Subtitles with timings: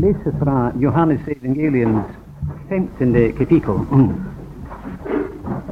[0.00, 2.04] läser fra Johannes evangeliums
[2.68, 3.32] 15.
[3.38, 3.78] kapittel.
[3.92, 4.08] Mm.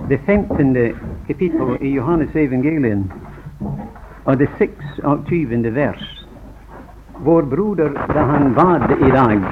[0.09, 0.93] Det femtonde
[1.27, 3.13] kapitlet i Johannes evangelium
[4.25, 4.73] och det 26.
[5.77, 6.27] vers.
[7.25, 9.43] Vår broder, där han bad idag,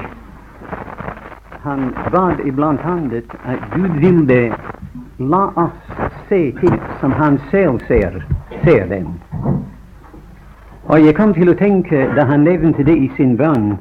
[1.61, 4.55] han bad ibland handet att Gud ville
[5.17, 5.97] la oss
[6.29, 8.25] se till som han själv ser,
[8.63, 9.13] ser dem.
[10.83, 13.77] Och jag kom till att tänka, där han nämnde det i sin bön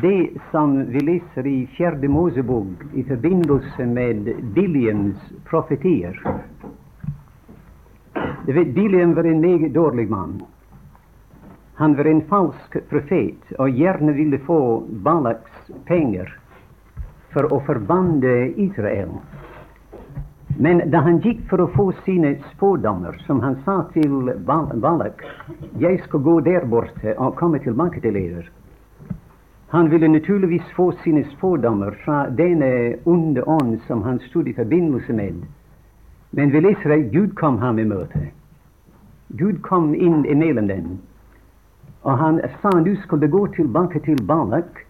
[0.00, 6.22] det som vi läser i fjärde Mosebok i förbindelse med Biliams profetier.
[8.46, 10.42] Du vet, var en mycket dålig man.
[11.74, 15.50] Han var en falsk profet och gärna ville få Balaks
[15.84, 16.38] pengar
[17.32, 19.08] för att förbanda Israel.
[20.58, 24.32] Men då han gick för att få sina spådomar, som han sa till
[24.74, 25.22] Balak
[25.78, 28.50] 'Jag ska gå där borta och komma tillbaka till er.
[29.72, 35.12] Han ville naturligtvis få sina spådomar från denna onde ond som han stod i förbindelse
[35.12, 35.34] med.
[36.30, 38.28] Men vi läser att Gud kom honom i möte.
[39.28, 40.98] Gud kom in emellan dem.
[42.02, 44.86] Och han sa du skulle gå tillbaka till Balak,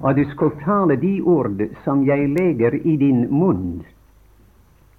[0.00, 3.82] och du skulle tala de ord som jag lägger i din mun.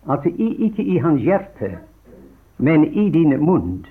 [0.06, 1.70] Alltså, icke i hans hjärta,
[2.58, 3.86] men i din mun.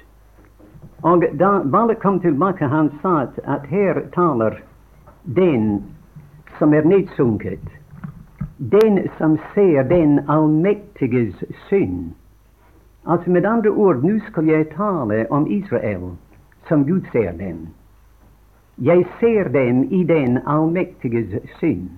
[1.01, 4.63] Och då Balak kom tillbaka, han sa att här talar
[5.25, 5.83] den
[6.59, 7.63] som är nedsunket,
[8.57, 11.35] den som ser den allmäktiges
[11.69, 12.11] synd.
[13.03, 16.11] Alltså med andra ord, nu ska jag tala om Israel
[16.69, 17.67] som Gud ser dem.
[18.77, 21.91] Jag ser dem i den allmäktiges synd.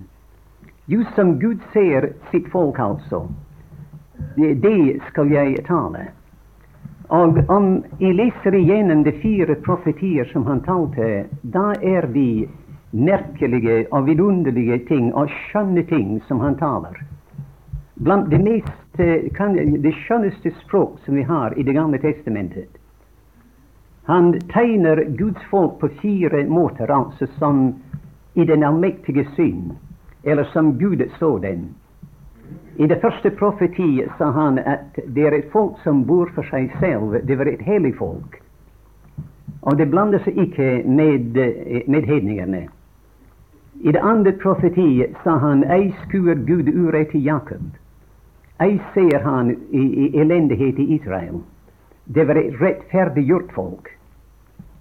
[0.85, 3.27] Just som Gud ser sitt folk, alltså.
[4.35, 5.99] Det ska jag tala.
[7.07, 12.49] Och om vi läser igenom de fyra profetier som han talte, då är vi
[12.91, 16.97] merkelige og vidunderlige ting og skjønne ting som han taler.
[17.95, 22.69] Blant det mest eh, kan, det skjønneste språk som vi har i Det gamle testamentet.
[24.07, 27.75] Han tegner Guds folk på fire måter, altså som
[28.33, 29.73] i den allmektige syn,
[30.23, 31.75] eller som Gud så den.
[32.77, 36.71] I det første profeti sa han at det er et folk som bor for seg
[36.79, 37.17] selv.
[37.27, 38.37] Det var et hellig folk.
[39.61, 42.67] Og det blander seg ikke med, eh, med hedningene.
[43.79, 47.71] I det andra profeti sa han ej skur Gud urett till Jakob.
[48.59, 51.39] ej ser han i, i eländighet i Israel.
[52.03, 53.87] Det var ett rättfärdiggjort folk.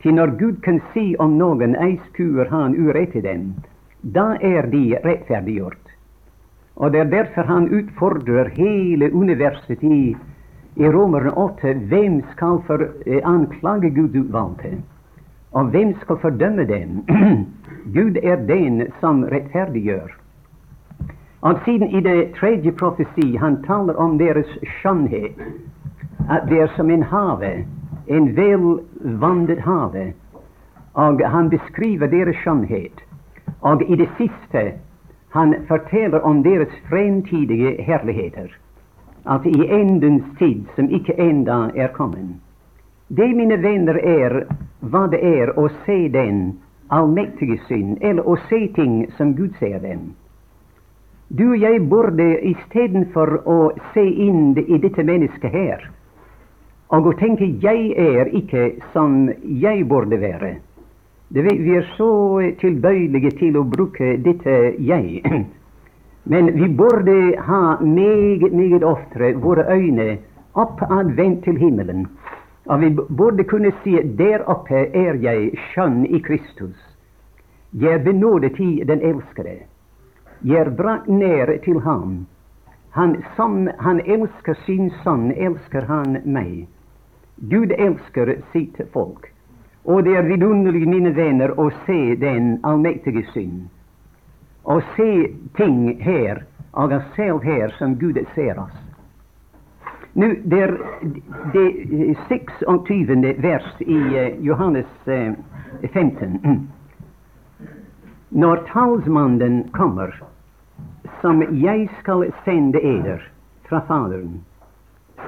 [0.03, 3.55] Ty när Gud kan se om någon, ej skur han urett till dem,
[4.01, 5.89] då är de rättfärdiggjort.
[6.75, 10.17] Och det är därför han utfordrar hela universet i,
[10.75, 11.57] i Romerne 8.
[11.75, 14.75] vem ska för, eh, anklaga Gud utvalde?
[15.51, 17.05] Och vem ska fördöma dem?
[17.85, 20.15] Gud är den som rättfärdiggör.
[21.41, 25.33] Och sedan i det tredje profeti, han talar om deras skönhet,
[26.29, 27.65] att det är som en have,
[28.07, 30.13] en velvannet have,
[30.93, 32.93] och han beskriver deras skönhet,
[33.61, 34.79] och i det sista
[35.29, 38.57] han förtäller om deras framtida härligheter,
[39.23, 42.41] att i ändens tid, som icke ända är kommen.
[43.09, 44.47] Det, mina vänner, är
[44.81, 46.53] vad det är att se den
[46.89, 50.15] allmäktige synd, eller att se ting som Gud ser dem.
[51.29, 52.55] Du og jeg burde
[53.13, 55.91] för att se in i detta människa här
[56.89, 60.55] och å tänka, jag är icke som jag borde vara.
[61.29, 65.23] det, vi är så tillbörliga till att bruka detta jag.
[66.23, 70.17] Men vi borde ha mycket, mycket oftare våra ögon
[70.53, 72.09] oppadvendt till himmelen.
[72.67, 76.97] Og vi borde kunna se där uppe är jag, skön i Kristus'.
[77.71, 79.57] Jag är benådet i den älskade.
[80.41, 82.27] Jag är brakt ned till honom.
[82.91, 86.69] Han, som han älskar sin Son, älskar han mig.
[87.37, 89.33] Gud älskar sitt folk.
[89.83, 93.69] Och det är vidunderligt, mina vänner, att se den allmäktige synd.
[94.63, 98.86] Och se ting här, og oss själv här som Gud ser oss.
[100.19, 100.79] Nu, det är,
[101.53, 103.43] det 26.
[103.43, 105.33] vers i eh, Johannes eh,
[105.93, 106.39] 15.
[106.45, 106.69] Mm.
[108.29, 110.23] När talsmannen kommer,
[111.21, 113.29] som jag skall sända eder
[113.63, 114.41] från Fadern,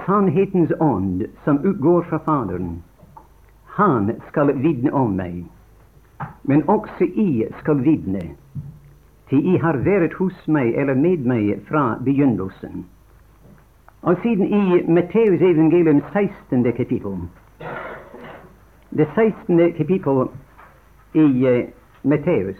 [0.07, 2.83] sannhetens ond som utgår från Fadern,
[3.65, 5.45] han skall vittna om mig,
[6.43, 8.21] Men också I skall vittna,
[9.29, 12.85] ty I har varit hos mig eller med mig från begynnelsen.
[14.03, 16.73] Og siden i Matteus evangelium 16.
[16.73, 17.17] kapittel
[18.91, 19.73] Det 16.
[19.73, 20.29] kapittel
[21.15, 21.69] i uh,
[22.03, 22.57] Matteus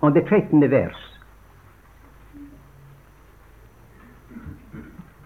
[0.00, 1.20] og det trettende vers.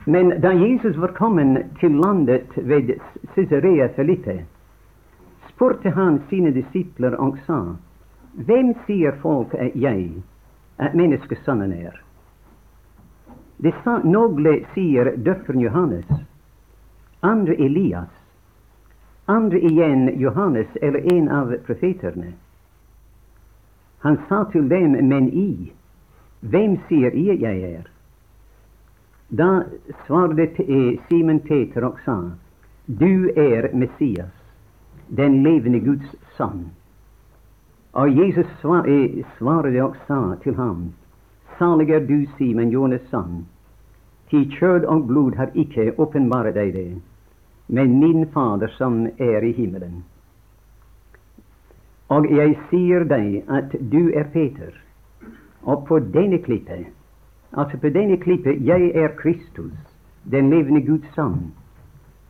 [0.04, 2.94] Men da Jesus var kommet til landet ved
[3.34, 4.44] Cesarea Felipe,
[5.48, 7.60] spurte han sine disipler og sa,
[8.34, 10.10] Hvem sier folk at jeg,
[10.78, 12.05] at menneskesønnen er?
[13.56, 16.06] De sa, några säger ”Döparen Johannes,
[17.20, 18.08] andre Elias,
[19.24, 22.26] andre igen Johannes eller en av profeterna”.
[23.98, 25.72] Han sa till dem, men I,
[26.40, 27.88] vem ser I jag är?
[29.28, 29.62] Då
[30.06, 32.30] svarade eh, Simon Peter och sa,
[32.86, 34.32] Du är Messias,
[35.08, 36.70] den levande Guds Son”,
[37.92, 40.92] och Jesus eh, svarade och sa till honom
[41.58, 43.46] Salig är du, Simon, Jonas son,
[44.30, 46.96] ty kjød och blod har icke uppenbarat dig det,
[47.66, 50.02] men min Fader som är i himmelen.
[52.06, 54.82] Och jag säger dig att du är Peter,
[55.60, 56.84] och på denna klippe,
[57.50, 59.72] alltså på denna klippe, jag är Kristus,
[60.22, 61.52] den levande Guds son,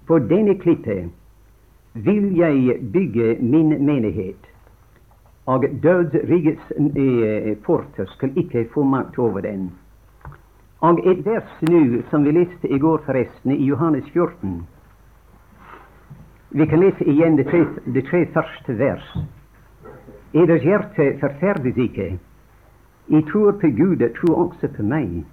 [0.06, 1.08] På denna klippe
[1.92, 4.46] vill jag bygga min menighet,
[5.46, 9.70] og dødsrikets eh, porter icke ikke få makt over den.
[10.80, 14.66] Og et vers nå som vi leste i går, forresten, i Johannes 14.
[16.50, 17.64] Vi kan lese igjen de tre,
[17.94, 19.16] de tre første vers.
[20.34, 22.18] Eders hjerte forferdes ikke.
[23.08, 25.24] I tror på Gud, tro også på meg.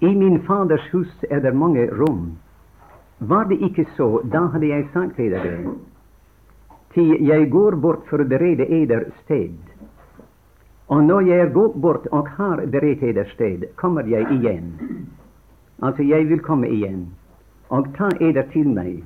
[0.00, 2.36] I min Faders hus er det mange rom.
[3.18, 5.87] Var det ikke så, da hadde jeg sagt eder det.
[6.94, 9.56] Ty jag går bort för att bereda eder sted.
[10.86, 14.72] och när jag går gått bort och har berett eder sted, kommer jag igen.”
[15.78, 17.06] Alltså, jag vill komma igen.
[17.68, 19.04] Och ta eder till mig,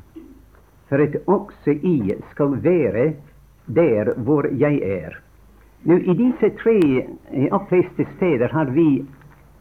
[0.88, 3.12] för att också I skall vara
[3.66, 5.18] där var jag är.
[5.82, 9.04] Nu I dessa tre eh, upplästa städer har vi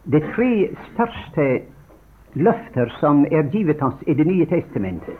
[0.04, 1.58] de tre största
[2.32, 5.18] löften som är givet oss i Det Nya testamentet.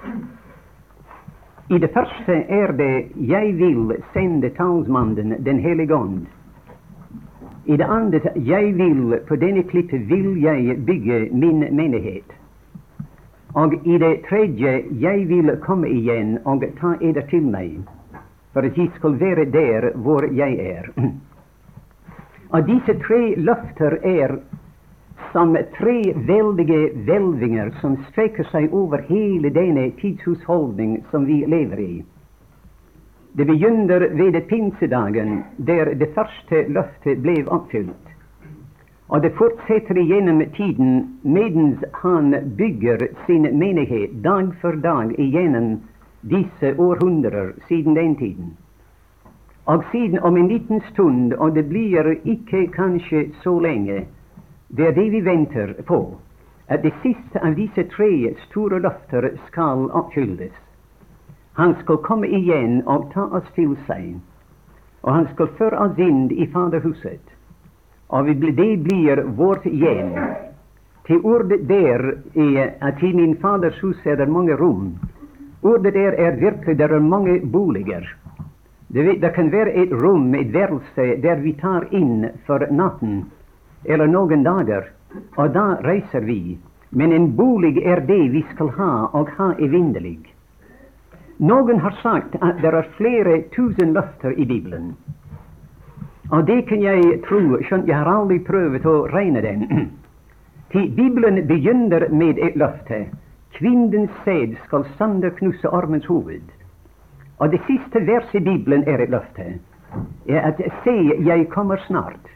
[1.68, 6.26] I det första är det jag vill sända talsmannen Den helige Ande.
[7.64, 12.32] I det andra, jag vill, på denna klipp vill jag bygga min menighet.
[13.52, 17.78] Och i det tredje jag vill komma igen och ta eder till mig,
[18.52, 20.90] för att jeg skall vara där var jag är.
[22.48, 24.38] Och dessa tre löften är
[25.32, 32.04] som tre väldiga välvingar som sträcker sig över hela denna tidshushållning som vi lever i.
[33.32, 38.06] Det begynner vid pinsedagen, där det första löftet blev uppfyllt,
[39.06, 45.80] och det fortsätter igenom tiden medan han bygger sin menighet dag för dag igenom
[46.20, 48.50] dessa århundraden sedan den tiden.
[49.64, 54.04] Och sedan om en liten stund, och det blir icke kanske så länge,
[54.74, 56.14] det är det vi väntar på,
[56.66, 60.52] att det sista av dessa tre stora löften skall uppfyllas.
[61.52, 64.16] Han skall komma igen och ta oss till sig,
[65.00, 67.26] och han skall föra oss in i Faderhuset.
[68.06, 70.20] och det blir vårt igen.
[71.06, 74.98] Till ordet där är att i min Faders hus är det många rum.
[75.60, 78.16] Ordet där är verkligen, där är många boliger.
[78.86, 83.24] Det, det kan vara ett rum, ett värelse, där vi tar in för natten
[83.84, 84.90] eller någon dager,
[85.34, 86.58] och då reser vi.
[86.88, 90.34] Men en bolig är det vi skall ha, och ha evinnerlig.”
[91.36, 94.94] Någon har sagt att det är flera tusen löfter i Bibeln.
[96.30, 99.68] Och det kan jag tro, skönt jag har aldrig prövat att regne den.
[100.72, 103.06] Ty Bibeln begynner med ett löfte.
[103.52, 104.84] Kvinnens säd skall
[105.38, 106.42] knuse armens huvud.
[107.36, 109.54] Och det sista verset i Bibeln är ett löfte.
[110.26, 112.26] Är att se, jag kommer snart.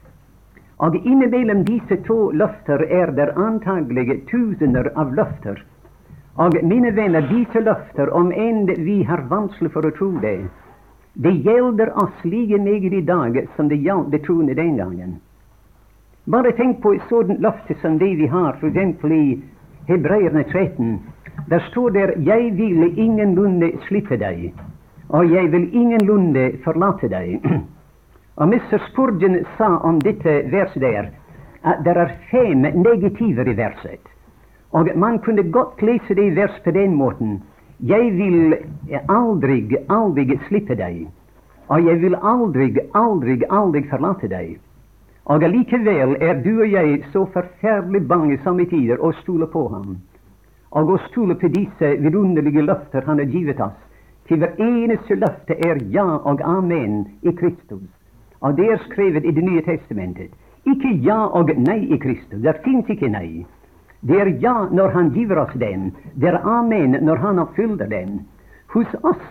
[0.78, 5.62] Og innimellom disse to løfter er det antagelig tusener av løfter
[6.36, 10.38] og mine venner, disse løfter, om enn vi har vanskelig for å tro det,
[11.16, 15.14] det gjelder oss like meget i dag som det gjaldt de troende den gangen.
[16.28, 19.04] Bare tenk på et sådant løfte som det vi har f.eks.
[19.04, 19.40] i
[19.88, 20.98] Hebreerne 13.
[21.48, 24.52] Der står det, 'Jeg vil ingenlunde slippe deg',
[25.08, 27.40] og 'jeg vil ingenlunde forlate deg'.
[28.36, 28.78] og Mr.
[28.90, 31.08] Spurgeon sa om dette eh, verset der
[31.66, 34.02] at det er fem negativer i verset.
[34.70, 37.40] Og man kunne godt lese det vers på den måten.
[37.80, 38.52] Jeg vil
[38.90, 41.06] eh, aldri, aldri slippe deg.
[41.68, 44.58] Og jeg vil aldri, aldri, aldri forlate deg.
[45.26, 49.96] Og allikevel er du og jeg så forferdelig bange samme tider å stole på ham.
[50.76, 53.80] Og å stole på disse vidunderlige løfter han har givet oss.
[54.28, 57.95] Til hver eneste løfte er ja og amen i Kristus.
[58.38, 60.30] Och det är skrivet i Det Nya testamentet.
[60.64, 62.42] Icke ja och nej i Kristus.
[62.42, 63.46] Det finns icke nej.
[64.00, 65.92] Det är ja när Han giver oss den.
[66.14, 68.20] Det är amen när Han uppfyller den.
[68.66, 69.22] Hos oss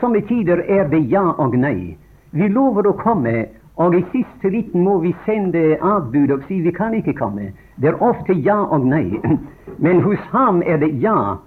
[0.00, 1.98] som i tider är det ja och nej.
[2.30, 3.44] Vi lovar att komma,
[3.74, 7.42] och i sista liten må vi sända avbud och säga, vi kan inte komma.
[7.76, 9.20] Det är ofta ja och nej.
[9.76, 11.38] Men hos ham är det ja,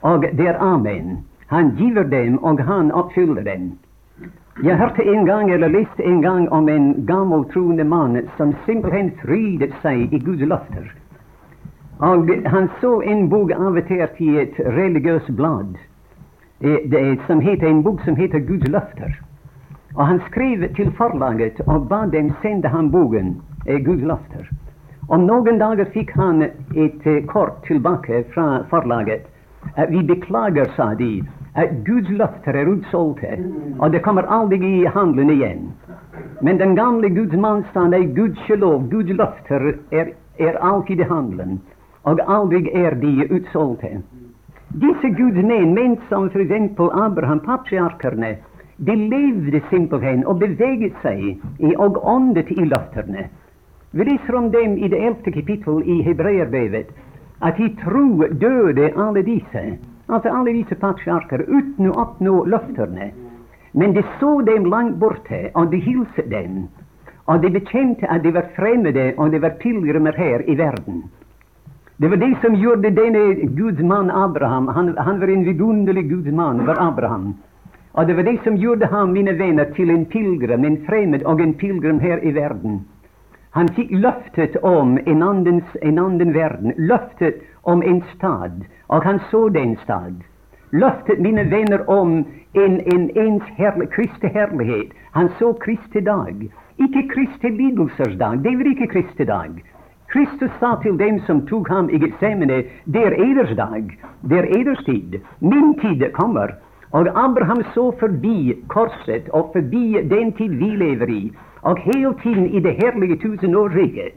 [0.00, 1.16] och det är amen.
[1.46, 3.78] Han giver dem, och han uppfyller dem.
[4.62, 9.10] Jag hörde en gång, eller läste en gång, om en gammal troende man som simpelthen
[9.22, 10.94] frydde sig i Guds löfter.
[11.98, 15.78] Och han såg en bok avvertert i ett religiöst blad,
[16.58, 19.20] det, som heter, en bok som heter Guds löfter.
[19.94, 24.50] Och han skrev till förlaget och bad dem sända han boken eh, Guds löfter.
[25.08, 29.34] Om någon dag fick han ett eh, kort tillbaka från förlaget.
[29.76, 31.22] Eh, vi beklagar, sa de,
[31.56, 33.28] att Guds löften är utsålda
[33.78, 35.72] och det kommer aldrig i handeln igen.
[36.40, 38.88] Men den gamle Guds mann i Guds lov.
[38.88, 41.60] Guds löften är, är alltid i handeln
[42.02, 43.88] och aldrig är de utsålda.
[44.68, 46.80] Dessa Guds män, män som f.eks.
[46.92, 48.34] Abraham, patriarkerna,
[48.76, 53.18] de levde simpelthen och bevägde sig i, och åndet i löftena.
[53.90, 56.88] Vi läser om dem i det elfte kapitlet i Hebreerbrevet,
[57.38, 59.76] att i tro döde alla dessa
[60.08, 63.10] altså alle disse patriarker, uten å oppnå løftene.
[63.76, 66.66] Men de så dem langt borte, og de hilste dem.
[67.26, 71.02] Og de bekjente at de var fremmede, og de var pilegrimer her i verden.
[71.96, 76.32] Det var det som gjorde denne Guds mann Abraham Han, han var en vidunderlig Guds
[76.32, 77.34] mann, var Abraham.
[77.92, 81.40] Og det var det som gjorde ham, mine venner, til en pilegrim, en fremmed og
[81.40, 82.84] en pilegrim her i verden.
[83.56, 89.20] Han fick löftet om en, anden en anden verden, löftet om en stad, och han
[89.30, 90.24] såg den stad.
[90.70, 96.52] Löftet, mina vänner, om en, en ens herlig, Kristi härlighet, Han såg Kristi dag.
[96.76, 98.38] Icke Kristi lidelsers dag.
[98.38, 99.64] Det var icke Kristi dag.
[100.06, 104.58] Kristus sa till dem som tog ham i Getsemane, det är eders dag, det är
[104.58, 105.20] eders tid.
[105.38, 106.54] Min tid kommer.
[106.90, 111.32] Och Abraham såg förbi korset och förbi den tid vi lever i
[111.62, 114.12] og hele tiden i det herlige tusenårsriket.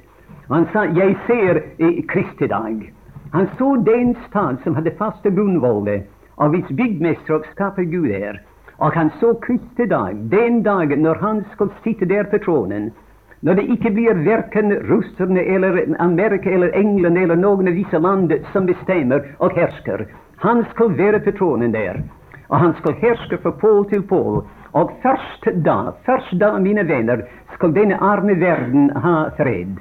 [0.50, 2.92] Han sa 'Jeg ser eh, Kristi dag'.
[3.34, 6.02] Han så den stad som hade fasta grunnvoller,
[6.36, 8.38] av viss byggmästare och skapargud Gud
[8.78, 12.92] Och han såg Kristi dag, den dagen när han skulle sitta där på tronen.
[13.40, 18.34] när det icke blir varken russerne eller Amerika eller England eller någon av vissa land
[18.54, 20.08] som bestämmer och härskar.
[20.36, 22.04] Han skulle vara på tronen där,
[22.48, 24.44] och han skulle härska från pål till pål.
[24.72, 29.78] Och först då, först då, mina vänner, skall denne arme världen ha fred,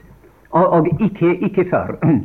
[0.50, 1.99] Och, och icke, icke förr.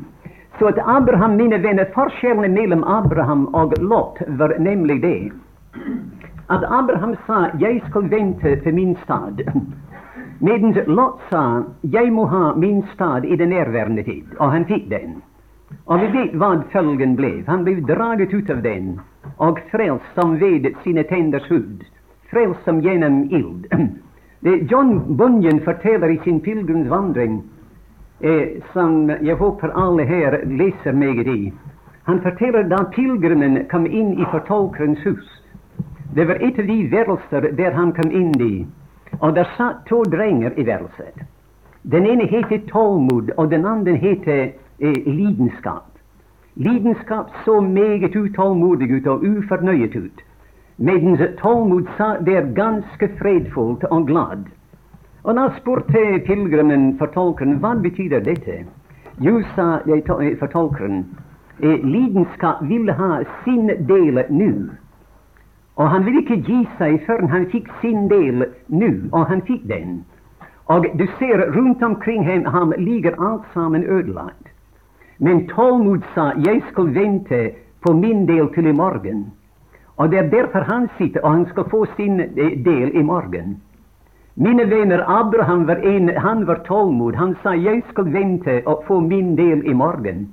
[0.59, 5.31] Så att Abraham, mina vänner, forskjellen mellan Abraham och Lot var nämligen det
[6.47, 9.41] att Abraham sa jag skall vänta för min stad',
[10.39, 14.89] medan Lot sa jag må ha min stad i den närvarande tid', Och han fick
[14.89, 15.21] den.
[15.85, 17.47] Och vi vet vad följden blev.
[17.47, 19.01] Han blev draget ut av den
[19.37, 21.83] och frälst som ved sina tänders hud
[22.33, 23.65] frälst som genom eld.
[24.71, 27.43] John Bunyan förtäller i sin pilgrimsvandring,
[28.19, 31.53] eh, som jag hoppas alla här läser med i
[32.03, 35.29] Han förtäller när pilgrimen kom in i förtolkarens hus.
[36.15, 38.67] Det var ett av de varelser där han kom in i,
[39.19, 41.15] och där satt två drängar i værelset.
[41.81, 45.97] Den ene hette tålmod, och den andre hette eh, lidenskap.
[46.53, 50.21] Lidenskap såg meget utålmodig ut och ufornøyet ut
[50.83, 54.49] mens tålmod sa det är ganska fredfullt och glad.
[55.21, 55.93] Och när spurte
[56.99, 58.51] för tolken, vad betyder detta?
[59.17, 61.05] Jo, sa eh, för tolken,
[61.59, 64.69] eh, lidenskap vill ha sin del nu.
[65.75, 69.67] Och han ville inte ge sig förrän han fick sin del nu, och han fick
[69.67, 70.03] den.
[70.63, 74.47] Och du ser runt omkring honom ligger allt samman ödelagt.
[75.17, 77.49] Men tålmod sa, jag skal vänta
[77.79, 78.73] på min del till i
[79.95, 82.25] och det är därför han sitter, och han ska få sin eh,
[82.57, 83.55] del i morgon.
[84.33, 87.15] Mina vänner, Abraham var en, han var tålmod.
[87.15, 90.27] Han sa jag ska vänta och få min del i morgon.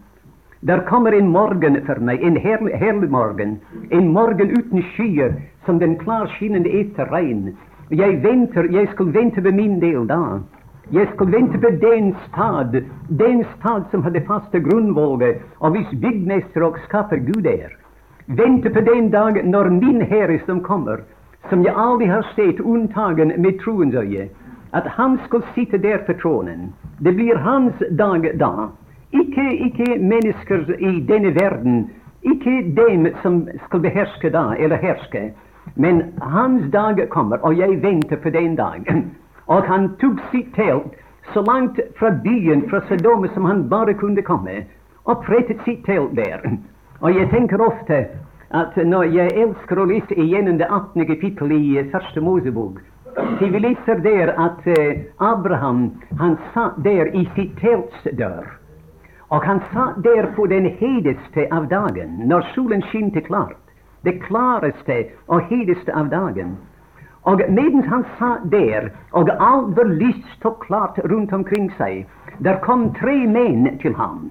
[0.61, 3.59] Där kommer en morgon för mig, en härlig, härlig morgon,
[3.91, 7.57] En morgon utan skyer, som den klarskinnande efter regn.
[7.89, 10.41] Jag väntar, jag ska vänta på min del då.
[10.89, 16.65] Jag ska vänta på den stad, den stad som hade fasta grundvågor och viss byggmästare
[16.65, 17.80] och skapar Gud är
[18.37, 21.01] vänta på den dag när min Herre som kommer,
[21.49, 24.29] som jag aldrig har sett undtagen med troens öje,
[24.71, 26.73] att han ska sitta där på tronen.
[26.99, 28.71] Det blir hans dag då.
[29.11, 31.89] Icke, icke människor i denne världen,
[32.21, 35.31] icke dem som ska behärska då, eller härska,
[35.75, 39.05] men hans dag kommer, och jag väntar på den dag.
[39.45, 40.95] Och han tog sitt tält
[41.35, 44.51] så långt från byn, från Sodoma, som han bara kunde komma,
[45.03, 46.59] och prättade sitt tält där.
[47.01, 47.95] Och jag tänker ofta
[48.49, 52.79] att när jag älskar att läsa igenom det 18 kapitlet i Första Mosebok,
[53.39, 58.47] så vi läser där att eh, Abraham, han satt där i sitt tälts dörr.
[59.19, 63.57] Och han satt där på den hedeste av dagen, när solen skinte klart.
[64.03, 66.57] Det klaraste och hedeste av dagen.
[67.23, 72.07] Och medan han satt där och allt var lyst och klart runt omkring sig,
[72.39, 74.31] där kom tre män till honom.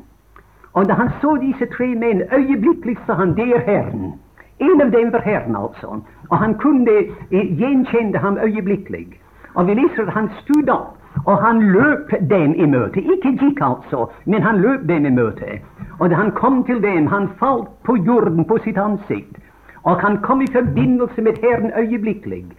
[0.71, 4.11] Och när han såg dessa tre män, ögonblickligt sa han, det är Herren.
[4.57, 6.01] En av dem var Herren alltså.
[6.27, 6.91] Och han kunde
[7.29, 9.13] eh, igenkände han ögonblickligt.
[9.53, 12.99] Och vi läser att han stod upp och han löp dem i möte.
[12.99, 15.59] Icke gick alltså, men han löp dem i möte.
[15.99, 19.41] Och när han kom till dem, han fall på jorden på sitt ansikte.
[19.75, 22.51] Och han kom i förbindelse med Herren ögonblickligt.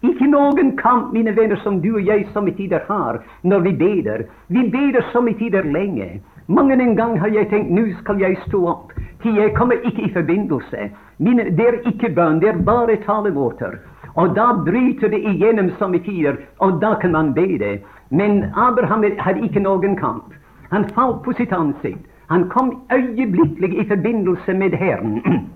[0.00, 3.72] Icke någon kamp, mina vänner, som du och jag i sådana tider har när vi
[3.72, 4.26] beder.
[4.46, 6.20] Vi beder så i tider länge.
[6.46, 10.02] Många en gång har jag tänkt, nu skall jag stå upp, ty jag kommer icke
[10.02, 10.90] i förbindelse.
[11.16, 13.78] Min, det är icke bön, det är bara talemåter.
[14.14, 17.82] Och då bryter det igenom som i tider, och då kan man be det.
[18.08, 20.24] Men Abraham hade icke någon kamp.
[20.68, 22.08] Han föll på sitt ansikte.
[22.26, 25.22] Han kom ögonblickligen i förbindelse med Herren.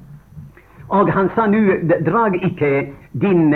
[0.89, 3.51] Och han sa nu, drag icke din,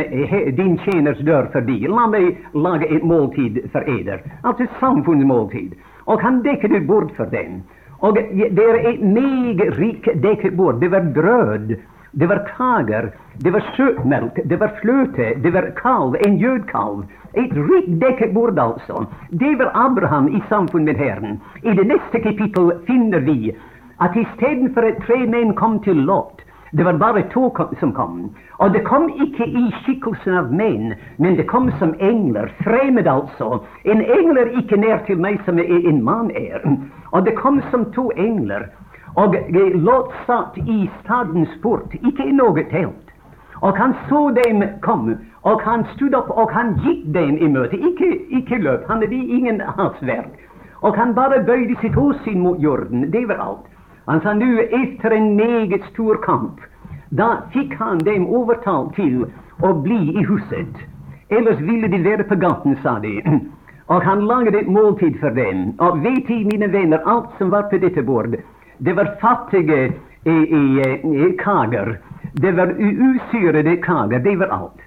[0.56, 1.86] din tjänars dörr förbi.
[1.88, 4.22] Låt mig laga ett måltid för eder.
[4.42, 5.74] Alltså samfundsmåltid.
[6.10, 7.62] Och han däckade bord för den.
[7.98, 10.08] Och det är ett mycket rikt.
[10.22, 11.76] Det var bröd,
[12.10, 17.02] det var kager, det var sötmjölk, det var flöte, det var kalv, en gödkalv.
[17.32, 19.06] Ett rikt däckbord alltså.
[19.30, 21.40] Det var Abraham i samfund med Herren.
[21.62, 23.56] I det nästa kapitel finner vi
[23.96, 26.40] att istället för att tre män kom till Lot,
[26.70, 28.34] det var bara två som kom.
[28.52, 33.64] Och det kom icke i skickelsen av män, men det kom som änglar, främmande alltså.
[33.84, 36.78] En ängel är icke ner till mig som en man är.
[37.10, 38.70] Och det kom som två änglar.
[39.14, 39.34] Och
[39.74, 43.06] Lot satt i stadens port, icke i något tält.
[43.54, 48.18] Och han såg dem kom, och han stod upp och han gick dem emot, icke,
[48.28, 50.48] icke löp, han hade ingen havsverk.
[50.74, 53.66] Och han bara böjde sitt åsyn mot jorden, det var allt.
[54.04, 56.60] Han sa nu efter en mycket stor kamp,
[57.10, 59.26] då fick han dem övertal till
[59.62, 60.74] att bli i huset.
[61.28, 63.40] Eller ville de vara på gatan, sa de.
[63.86, 65.74] Och han lagade ett måltid för dem.
[65.78, 68.36] Och vet ni, mina vänner, allt som var på detta bord,
[68.78, 69.92] det var fattiga
[70.24, 71.98] i, i, i kager.
[72.32, 74.80] Det var usyrade kager, det var allt.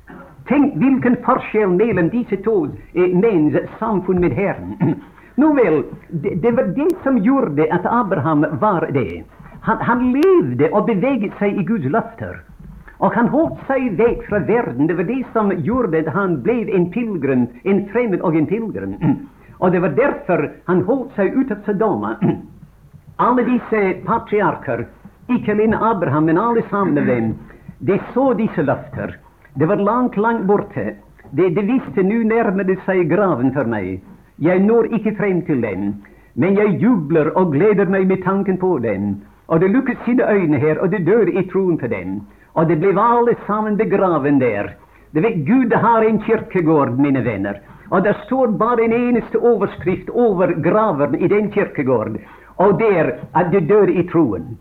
[0.47, 4.77] Tänk vilken forskel mellan dessa två eh, mäns samfund med Herren.
[5.35, 9.23] Nåväl, det, det, var det som gjorde att Abraham var det.
[9.63, 12.41] Han, han levde och bevägde sig i Guds löfter.
[12.97, 14.87] Och han höll sig iväg från världen.
[14.87, 18.95] Det var det som gjorde att han blev en pilgrim, en främling och en pilgrim.
[19.57, 22.15] Och det var därför han höll sig utav Sodoma.
[23.15, 24.87] Alla dessa patriarker,
[25.27, 27.33] icke alene Abraham, men allesammans av dem,
[27.79, 29.17] de såg dessa löfter.
[29.53, 30.85] Det var långt, långt borta.
[31.29, 34.03] De, de visste nu närmade sig graven för mig.
[34.35, 38.77] Jag når icke fram till den, men jag jublar och gläder mig med tanken på
[38.77, 39.21] den.
[39.45, 42.21] Och de lyckades sina ögon här och de dör i tron på den.
[42.53, 44.75] Och de blev allesammans begraven där.
[45.11, 47.61] Du vet, Gud har en kyrkogård, mina vänner.
[47.89, 52.17] Och där står bara en enaste överskrift över graven i den kyrkogården.
[52.55, 54.57] Och där att de dör i tron.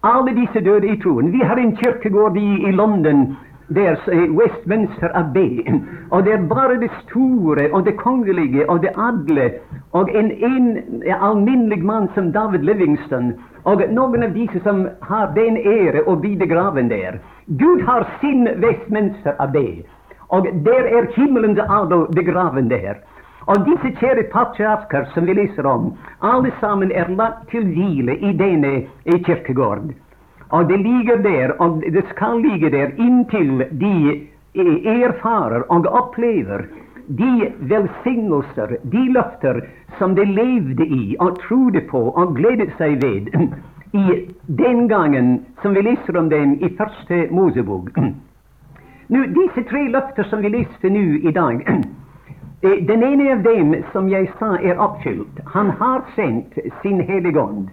[0.00, 1.30] Alla dessa dör i tron.
[1.30, 3.36] Vi har en kyrkogård i, i London
[3.68, 5.64] där eh, Westminster Abbey.
[6.10, 9.50] Och där bara det stora och det kungliga och det adliga
[9.90, 15.26] och en, en eh, allmänlig man som David Livingstone och någon av dessa som har
[15.34, 17.20] den ära att bli begraven där.
[17.46, 19.82] Gud har sin Westminster det.
[20.18, 22.98] och där är himmelens adel begraven där.
[23.40, 28.72] Och dessa kära patriarker som vi läser om, allesammans är lagt till vila i denna
[29.04, 29.94] eh, kyrkogård.
[30.48, 36.66] Och det ligger där, och det ska ligga där intill de eh, erfarer och upplever
[37.06, 43.28] de välsignelser, de löfter som de levde i och trodde på och glädde sig vid
[43.92, 47.90] i den gången som vi läser om dem i Första Mosebok.
[49.06, 51.62] Nu, dessa tre löften som vi läste nu idag,
[52.60, 55.40] eh, den ena av dem, som jag sa, är uppfylld.
[55.44, 57.68] Han har sänt sin heligond.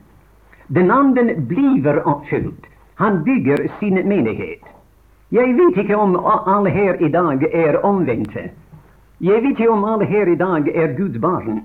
[0.67, 2.65] Den andra blir uppfylld.
[2.95, 4.61] Han bygger sin menighet.
[5.29, 8.41] Jag vet inte om alla här idag är omvända.
[9.21, 11.61] Jag vet ju om alla här idag är Guds barn.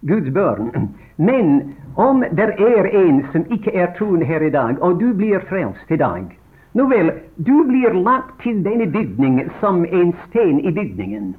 [0.00, 0.88] Guds barn.
[1.16, 5.90] Men om det är en som icke är troende här idag och du blir frälst
[5.90, 6.38] idag.
[6.72, 11.34] Nåväl, du blir lagt till denna byggning som en sten i byggningen.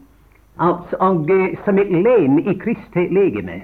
[0.55, 3.61] alltså, och, eh, som ett lem i Kristi legeme.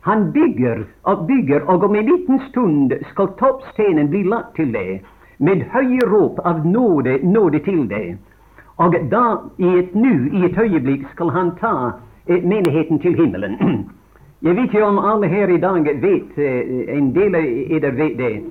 [0.00, 5.02] Han bygger och bygger, och om en liten stund skall toppstenen bli lagt till dig,
[5.36, 8.16] med höje rop av nåde, nåde till dig.
[8.82, 11.92] Och då, i ett nu, i ett ögonblick, skall han ta
[12.26, 13.56] eh, menigheten till himmelen.
[14.40, 18.42] Jag vet ju om alla här idag vet, eh, en del av er vet det,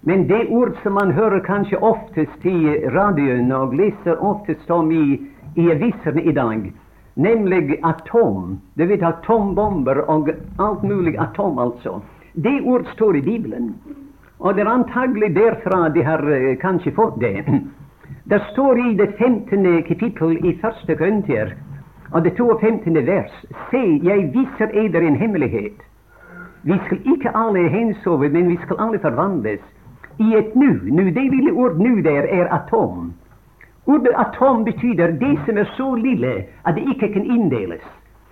[0.00, 5.20] men det ord som man hör kanske oftast i radion och läser oftast om i,
[5.54, 6.72] i aviserna idag,
[7.14, 8.60] nämligen atom.
[8.74, 12.02] Du vet atombomber och allt möjligt atom alltså.
[12.32, 13.74] Det ord står i Bibeln.
[14.38, 17.44] Och det är antagligen därför de har eh, kanske fått det.
[18.24, 21.54] Det står i det femtonde kapitlet i första Korinther,
[22.12, 22.30] och det
[22.60, 23.30] 52 vers.
[23.70, 25.78] Se, jag visar eder en hemlighet.
[26.62, 29.60] Vi skall icke alla hänsova, men vi skall alla förvandlas
[30.18, 30.80] i ett nu.
[30.82, 33.12] Nu, det lilla ord nu där är atom.
[33.84, 37.80] Ordet atom betyder det som är så lille att det icke kan indelas.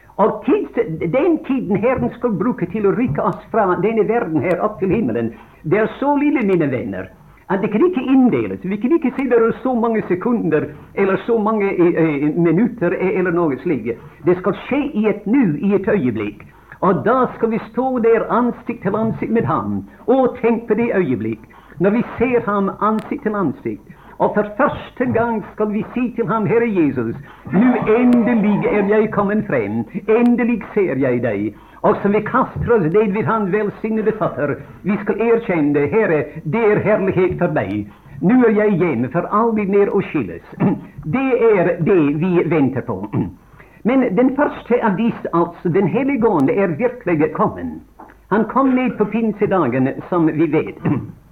[0.07, 0.75] Och tids,
[1.13, 4.91] den tiden Herren skall bruka till att rycka oss från denna världen här upp till
[4.91, 7.11] himmelen, det är så lille, mina vänner,
[7.51, 8.59] att det kan icke indelas.
[8.63, 13.19] Vi kan icke säga det så många sekunder eller så många eh, eh minuter eh,
[13.19, 14.01] eller något slikt.
[14.25, 16.39] Det ska ske i ett nu, i ett ögonblick.
[16.79, 19.87] Och då ska vi stå där ansikt till ansikt med honom.
[19.99, 21.41] Och tänk på det ögonblick,
[21.79, 23.83] när vi ser honom ansikt till ansikt.
[24.19, 27.17] Och för första gången skall vi se till honom, Herre Jesus,
[27.53, 31.57] nu äntligen är jag kommen fram, äntligen ser jag dig.
[31.75, 36.59] Och som vi kastar oss ned vid hans välsignade fötter, vi skall erkänna, Herre, det
[36.59, 37.91] är härlighet för mig.
[38.21, 40.43] Nu är jag igen för aldrig mer och skilles.
[41.05, 43.09] Det är det vi väntar på.
[43.83, 47.81] Men den första av dessa, alltså den helige Ande, är verkligen kommen.
[48.29, 50.77] Han kom ned på pinsedagen, som vi vet.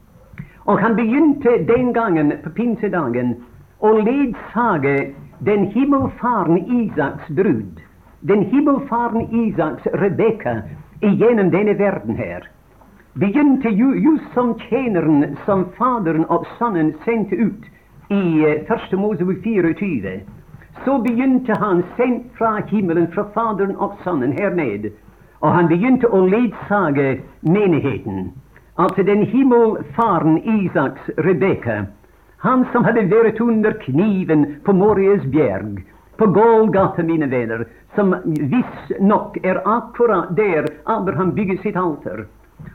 [0.66, 3.34] Och han begynte den gången, på pinsedagen,
[3.80, 7.80] att ledsaga den himmelfarne Isaks brud
[8.20, 10.62] den himmelfarne Isaks Rebecka
[11.00, 12.48] igenom denna världen här
[13.12, 17.64] begynte ju, just som tjänaren som Fadern och Sonen sände ut
[18.08, 20.20] i eh, Första Mosebok 24.
[20.84, 24.92] Så begynte han sänt från himmelen, från Fadern och Sonen här ned.
[25.38, 28.30] Och han begynte att ledsaga menigheten.
[28.78, 31.86] Alltså den himmelfaren Isaks Rebecka,
[32.36, 35.84] han som hade varit under kniven på Morias berg
[36.16, 42.24] på Golgata, mina vänner, som viss nog är akkurat där Abraham bygger sitt altare.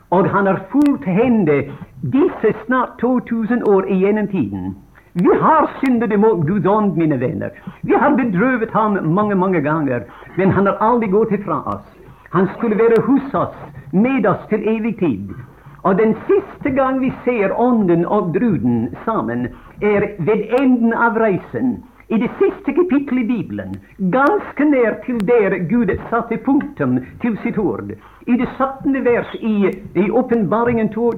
[0.09, 4.75] Och han har fullt hände dessa snart 2000 år igenom tiden.
[5.13, 7.51] Vi har syndat emot Guds mina vänner.
[7.81, 10.03] Vi har bedrövit honom många, många gånger,
[10.35, 11.85] men han har aldrig gått ifrån oss.
[12.29, 13.55] Han skulle vara hos oss,
[13.91, 15.33] med oss till evig tid.
[15.81, 19.47] Och den sista gång vi ser Anden och bruden samman
[19.79, 25.51] är vid änden av resan i det sista kapitlet i Bibeln, ganska ner till där
[25.51, 27.91] Gud satte punkten till sitt ord,
[28.25, 31.11] i det sjuttonde vers i, i Uppenbaringen 22,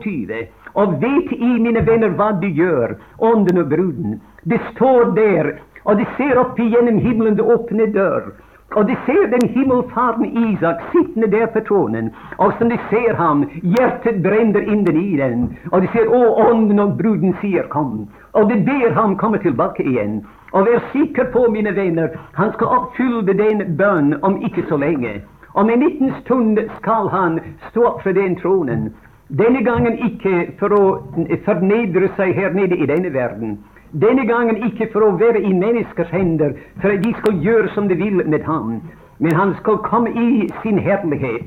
[0.73, 4.19] och vet i, mina vänner, vad du gör, onden och bruden.
[4.43, 8.34] Det står där, och det ser upp igenom himlen, det öppna dörr.
[8.75, 12.09] Och de ser den himmelfaren Isak sittande där på tronen.
[12.38, 15.55] Och som de ser han, hjärtat bränner in den i den.
[15.71, 18.07] Och de ser, åh, onden och bruden säger kom.
[18.31, 20.27] Och de ber han komma tillbaka igen.
[20.51, 25.21] Och var säker på, mina vänner, han ska uppfylla den bön om icke så länge.
[25.47, 28.93] Om en liten stund skall han stå upp för den tronen.
[29.27, 33.57] Denna gången icke för att eh, förnedra sig här nere i denna världen.
[33.95, 37.88] Denna gången icke för att vara i människors händer, för att de ska göra som
[37.88, 38.82] de vill med honom.
[39.17, 41.45] Men han ska komma i sin härlighet,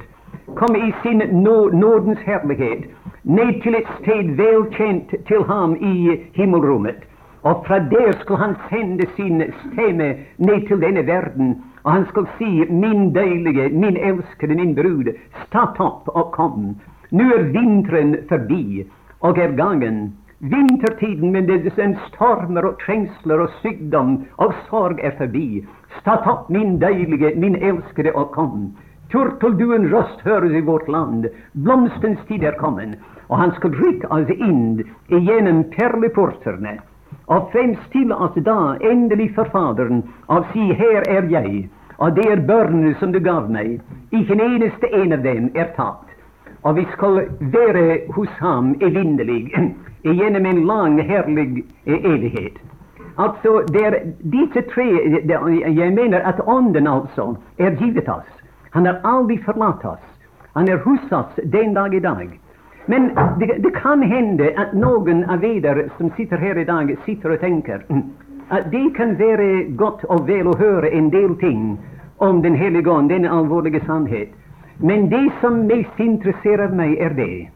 [0.54, 2.80] komma i sin nå nådens härlighet,
[3.22, 7.00] ned till ett sted välkänt till honom i himmelrummet.
[7.40, 11.62] Och från där skulle han sända sin stämma ned till denna världen.
[11.82, 16.78] Och han skulle se min dejlige, min älskade, min brud, stå upp och kom.
[17.08, 18.86] Nu är vintern förbi
[19.18, 20.12] och är gången.
[20.38, 25.66] Vintertiden med dess stormar och trängsler och sygdom och sorg är förbi.
[26.00, 28.76] Stat upp, min dejlige, min älskade, och kom.
[29.12, 31.26] Turtelduen röst hörs i vårt land.
[31.52, 32.96] Blomstens tid är kommen.
[33.26, 36.72] Och han skall rycka oss in igenom pärleportarna
[37.24, 42.28] och främst till oss då, ändelig för Fadern, och si, här är jag, och det
[42.28, 43.80] är barnen som du gav mig.
[44.10, 46.06] Icke en enaste en av dem är tatt.
[46.66, 52.52] Och vi skall vara hos honom evinnerlig, genom en lång, härlig eh, evighet.
[53.14, 54.88] Alltså, det är, dessa tre,
[55.70, 58.30] jag menar att Anden alltså är givet oss.
[58.70, 60.04] Han har aldrig förlatt oss.
[60.52, 62.40] Han är hos oss den dag i dag.
[62.86, 67.40] Men det, det, kan hända att någon av er som sitter här idag sitter och
[67.40, 67.84] tänker
[68.48, 71.78] att det kan vara gott och väl att höra en del ting
[72.16, 74.28] om Den helige Ande, denna allvarliga sannhet.
[74.78, 77.48] Men det som mest intresserar mig är det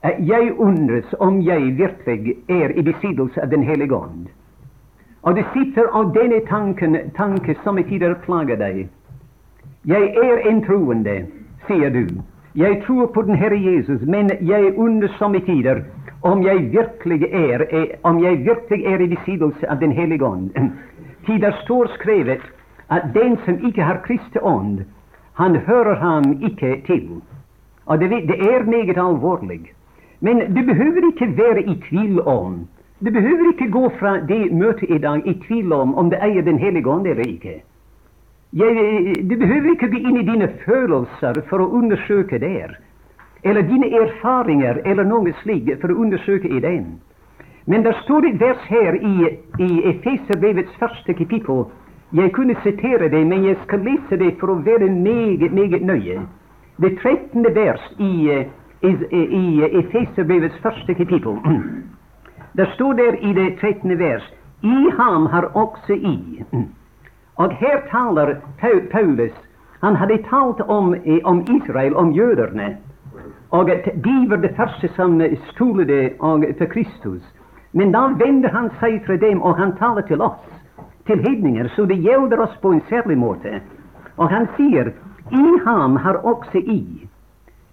[0.00, 4.30] att jag undras om jag verkligen är i besiddelse av Den helige Ande.
[5.20, 8.88] Och det sitter av denna tanken, tanke som i tider dig.
[9.82, 11.26] Jag är en troende,
[11.66, 12.08] säger du.
[12.52, 15.84] jag tror på den Herre Jesus, men jag undrar som i tider
[16.20, 20.70] om jag verkligen är eh, om jag verkligen är i besiddelse av Den helige Ande.
[21.26, 22.40] Tider står skrivet
[22.86, 24.84] att den som icke har Kristi Ande
[25.36, 27.22] han hører ham ikke til.
[27.86, 29.60] Og det, det er meget alvorlig.
[30.20, 32.68] Men du behøver ikke være i tvil om
[33.04, 36.42] Du behøver ikke gå fra det møtet i dag i tvil om om det eier
[36.42, 37.62] Den hellige ånd eller ikke.
[38.52, 38.72] Jeg,
[39.30, 42.78] du behøver ikke gå inn i dine følelser for å undersøke der,
[43.44, 46.86] eller dine erfaringer eller noe slikt for å undersøke i den.
[47.66, 49.14] Men det står et vers her i,
[49.60, 51.66] i Efeserbrevets første kapittel.
[52.10, 56.22] Jag kunde citera det, men jag ska läsa det för att vara mycket, mycket nöje.
[56.76, 58.46] Det trettonde vers i, eh,
[58.80, 61.36] eh, i, i Efesierbrevets första kapitel.
[62.52, 64.22] Det står där i det trettonde vers
[64.60, 66.44] I han har också i
[67.34, 68.40] Och här talar
[68.90, 69.32] Paulus
[69.80, 72.70] Han hade talat om, eh, om Israel, om judarna,
[73.48, 76.12] och de var det första som skolade
[76.58, 77.22] för Kristus.
[77.70, 80.55] Men då vände han sig till dem, och han talade till oss,
[81.06, 83.60] till hedningar, så det gäller oss på en särlig måte.
[84.16, 84.92] Och han säger,
[85.30, 87.08] I ham har också I,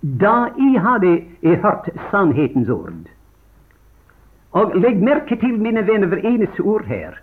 [0.02, 1.22] da I hade
[1.62, 3.10] hört sannhetens ord.
[4.52, 7.19] Och lägg märke till, mina vänner, hver eneste ord här.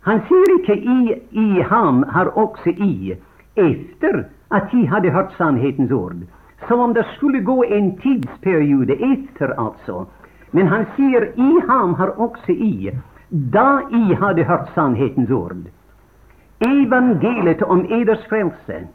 [0.00, 3.16] Han säger icke i, i ham har också i,
[3.54, 6.26] efter att de hade hört sannhetens ord.
[6.68, 10.06] Som om det skulle gå en tidsperiod efter, alltså.
[10.50, 15.64] Men han säger, i ham har också i, da I hade hört sannhetens ord.
[16.58, 18.86] Evangeliet om eders frälse,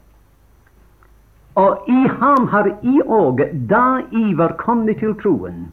[1.53, 5.67] och i ham har I och, da I var komne till troen,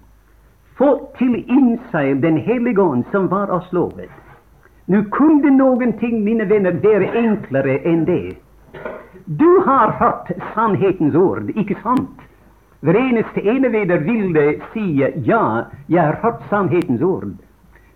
[0.77, 4.11] fått till innseil Den helige Ande, som var oss lovet.
[4.85, 8.35] Nu kunde någonting, mina vänner, vara enklare än det.
[9.25, 12.21] Du har hört sannhetens ord, icke sant?
[12.81, 17.37] Hver eneste ene veder ville säga, ja, jag har hört sannhetens ord.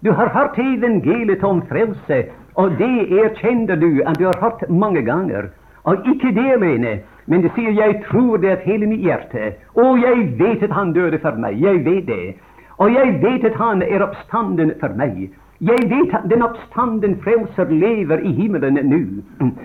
[0.02, 5.00] Du har hört evangeliet om frälse, och det erkände du att du har hört många
[5.00, 5.50] gånger.
[5.82, 9.52] Och icke det alene, men du säger, jag tror det av hela mitt hjärta.
[9.66, 11.62] Och jag vet att han döde för mig.
[11.62, 12.34] Jag vet det.
[12.68, 15.30] Och jag vet att han är uppstånden för mig.
[15.58, 19.22] Jag vet att den oppstanden frälser lever i himlen nu.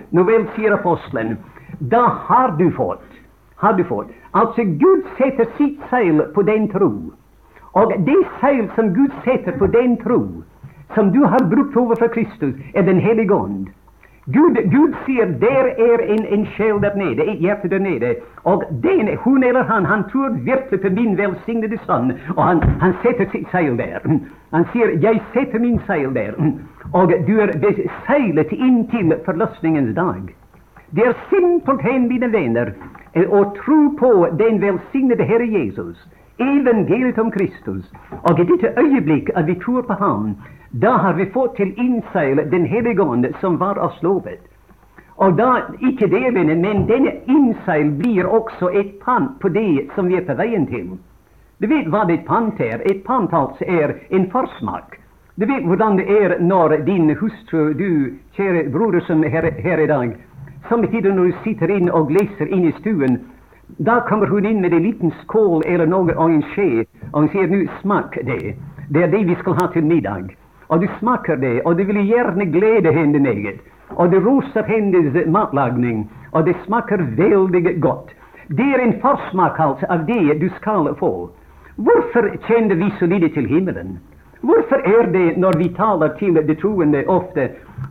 [0.10, 1.38] Nåväl, säger aposteln,
[1.80, 3.04] då har du fått.
[3.56, 4.08] Har du fått.
[4.32, 7.12] Alltså, Gud sätter sitt seil på den tro.
[7.80, 10.44] Och det seil som Gud sätter på den tro,
[10.96, 13.72] som du har brukt för Kristus, är Den helige Ande.
[14.26, 18.16] Gud, Gud ser, där är en, en själ där nere, ett hjärta där nere.
[18.42, 22.94] Och den, hon eller han, han tror verkligen på min välsignade Son, och han, han
[23.04, 24.20] sätter sitt seil där.
[24.50, 26.36] Han säger, jag sätter min seil där,
[26.92, 30.36] och du er in till förlossningens dag.
[30.90, 32.74] Det är simpelt hen, mina vänner,
[33.14, 35.98] att tro på den välsignade Herre Jesus,
[36.38, 40.36] evangeliet om Kristus, Och i detta ögonblick, att vi tror på honom,
[40.69, 44.41] då har vi fått till innseil Den Helige Ande, som var oss slovet.
[45.08, 50.15] Och då, icke det, men denna innseil blir också ett pant på det som vi
[50.15, 50.98] är på vägen till.
[51.58, 52.91] Du vet vad ett pant är.
[52.91, 54.95] Ett pant alltså är en försmak.
[55.36, 59.30] Du vet hur det är när din hustru, du kära broder som är
[59.62, 60.17] här i dag,
[60.69, 63.19] samtidigt när du sitter in och läser in i stuen,
[63.67, 67.30] då kommer hon in med en liten skål eller något och en skje, och hon
[67.30, 68.56] säger nu smak det'.
[68.89, 70.30] Det är det vi ska ha till middag
[70.67, 73.60] Och du smakar det, och det vill gärna glädja henne något.
[73.89, 78.10] Och det rosar hennes matlagning, och det smakar väldigt gott.
[78.47, 81.30] Det är en försmak alltså, av det du skall få.
[81.75, 83.99] Varför kände vi så lite till himmelen?
[84.41, 87.41] Varför är det när vi talar till de troende ofta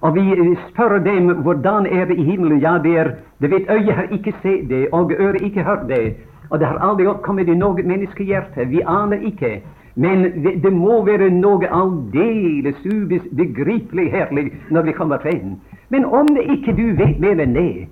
[0.01, 2.61] och vi spör dem hvordan är det i himlen?
[2.61, 6.15] Ja, det är, det vet ögat har icke sett det, och øret icke hört det,
[6.49, 8.65] Och det har aldrig uppkommit i något människohjärta.
[8.65, 9.61] Vi anar icke.
[9.95, 15.61] Men det må vara något alldeles obegripligt, härligt, när vi kommer fram.
[15.89, 17.87] Men om det icke du vet mer än det,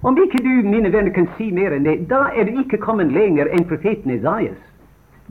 [0.00, 3.12] om icke du, mina vänner, kan se mer än det, då är du icke kommit
[3.12, 4.56] längre än profeten Isaias.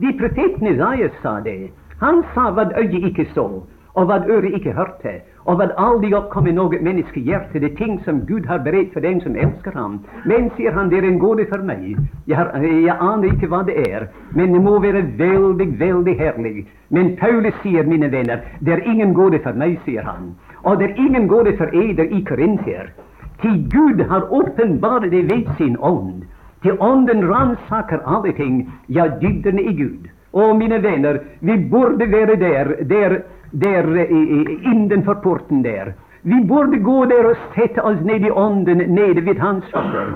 [0.06, 1.68] är profeten Isaias sa det.
[2.00, 3.62] Han sa vad Öje icke så,
[3.96, 8.20] och vad öre icke hörte och vad aldrig uppkom i noe menneskehjerte, det ting som
[8.26, 10.04] Gud har berett för dem som älskar honom.
[10.24, 11.96] Men, säger han, det är en gåva för mig.
[12.24, 16.66] Jag har, jag anar inte vad det är, men det må vara väldigt, väldigt härlig.
[16.88, 20.34] Men Paulus säger, mina vänner, det är ingen gåva för mig, säger han.
[20.54, 22.92] och det är ingen gåva för eder i Korinther.
[23.40, 26.24] Till Gud har uppenbarat det vid sin ond,
[26.62, 30.10] Till onden rannsakar allting, ja, dygden i Gud.
[30.36, 35.94] Och mina vänner, vi borde vara där, där, där eh, eh, innanför porten där.
[36.22, 40.12] Vi borde gå där och sätta oss ned i Anden, nere vid hans fötter.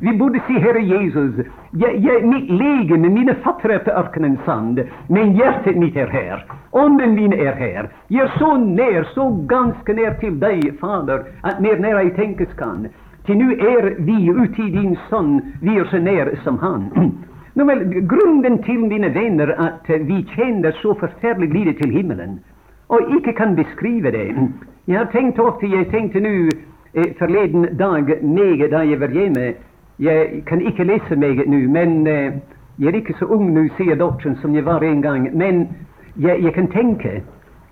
[0.00, 4.40] Vi borde se Herre Jesus, jag, jag, mitt läge med mina fötter är på öknens
[4.44, 6.44] sand, men hjärtat mitt är här.
[6.72, 7.88] Anden min är här.
[8.08, 12.54] Jag är så när, så ganska när till dig, Fader, att mer nära jag tänkas
[12.58, 12.88] kan.
[13.26, 16.90] Till nu är vi ute i din son, vi är så när som han.
[17.56, 22.40] Nåväl, grunden till, mina vänner, att eh, vi känner så förfärligt lite till himmelen,
[22.86, 24.48] och icke kan beskriva det.
[24.84, 26.48] Jag har tänkt ofta, jag tänkte nu
[26.92, 29.52] eh, förleden dag, mig, där jag var hemma,
[29.96, 32.32] jag kan icke läsa mig nu, men eh,
[32.76, 35.68] jag är icke så ung nu, säger dottern, som jag var en gång, men
[36.14, 37.10] jag, jag kan tänka,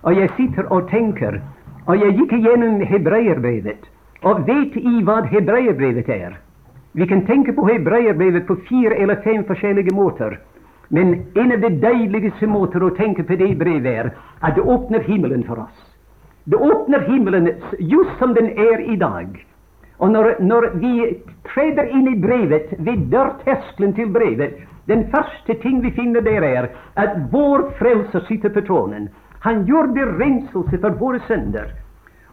[0.01, 1.41] och jag sitter och tänker,
[1.85, 3.79] och jag gick igenom Hebreerbrevet,
[4.21, 6.37] och vet i vad Hebreerbrevet är?
[6.95, 10.39] Vi kan tänka på Hebreerbrevet på fyra eller fem olika måter.
[10.87, 14.99] Men en av de dejligaste måter att tänka på det brevet är att det öppnar
[14.99, 15.95] himlen för oss.
[16.43, 19.45] Det öppnar himlen just som den är idag.
[19.97, 21.21] Och när, när vi
[21.53, 26.69] träder in i brevet, vid dörrtäskeln till brevet, den första ting vi finner där är
[26.93, 29.09] att vår frälsare sitter på tronen.
[29.39, 31.65] Han gjorde renselse för våra synder.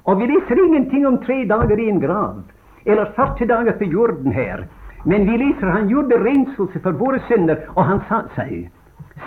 [0.03, 2.43] Och vi läser ingenting om tre dagar i en grav,
[2.85, 4.67] eller 40 dagar på jorden här.
[5.05, 8.71] Men vi läser han gjorde renselse för våra synder, och han satt sig.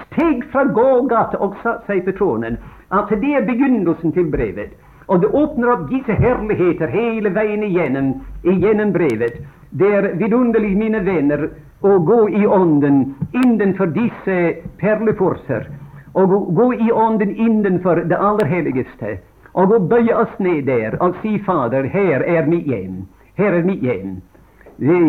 [0.05, 2.57] Steg från Golgata och satt sig på tronen.
[2.87, 4.71] Alltså det är begynnelsen till brevet.
[5.05, 9.33] Och det öppnar upp dessa härligheter hela vägen igenom, igenom brevet.
[9.69, 11.49] Det är vidunderligt, mina vänner,
[11.81, 15.67] att gå i onden innanför dessa pärleportar.
[16.11, 19.17] Och gå, gå i onden innanför det allra heligaste.
[19.51, 23.05] Och böja oss ner där och säga Fader, här är mitt hem.
[23.35, 24.21] Här är mitt hem.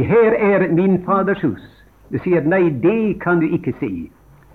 [0.03, 1.83] Här är min faders hus.
[2.09, 4.07] Du säger, nej, det kan du icke se.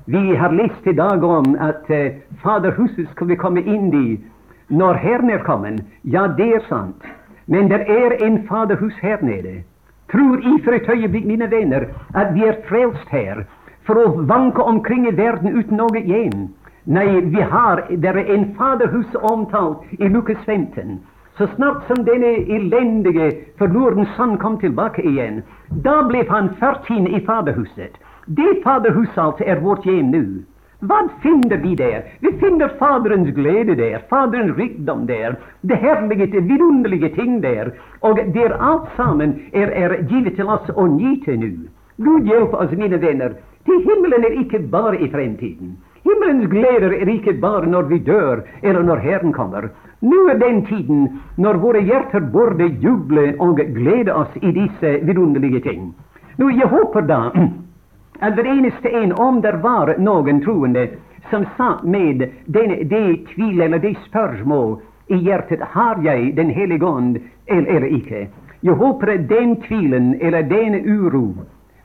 [0.06, 2.12] Vi har läst idag om att eh,
[2.44, 4.20] faderhuset ska vi komma in i
[4.68, 5.80] när Herren är kommen.
[6.02, 7.04] Ja, det är sant.
[7.46, 9.64] Men det är en faderhus här nere.
[10.12, 13.46] Tror I för ett ögonblick, mina vänner, att vi är frälst här
[13.84, 16.50] för att vanka omkring i världen utan något igen?
[16.84, 21.00] Nej, vi har, där är en faderhus omtalt i Lukas 15.
[21.40, 27.08] Så snart som denne eländige förlorade son kom tillbaka igen, då blev han fört in
[27.08, 27.92] i faderhuset.
[28.26, 30.44] Det faderhuset alltså är vårt hem nu.
[30.80, 32.04] Vad finner vi där?
[32.20, 37.74] Vi finner Faderns glädje där, Faderns rikedom där, det härliga, det vidunderliga ting där.
[38.00, 41.60] Och där allt samman är, är givet till oss att njuta nu.
[41.98, 43.34] Gud hjälp oss, mina vänner.
[43.66, 45.78] Till himlen är icke bara i framtiden.
[46.04, 49.70] Himmelens glädje är icke bara när vi dör eller när Herren kommer.
[50.00, 55.60] Nu är den tiden när våra hjärtan borde jubla och glädja oss i dessa vidunderliga
[55.60, 55.94] ting.
[56.36, 57.32] Nu, jag hoppas då
[58.20, 60.90] att enaste en, om det var någon troende
[61.30, 66.86] som satt med den, det tvivel eller det spörsmål i hjärtat, har jag den helige
[66.86, 68.28] Ande eller, eller icke?
[68.62, 71.38] Jag hoppas att den tvivlen eller den oro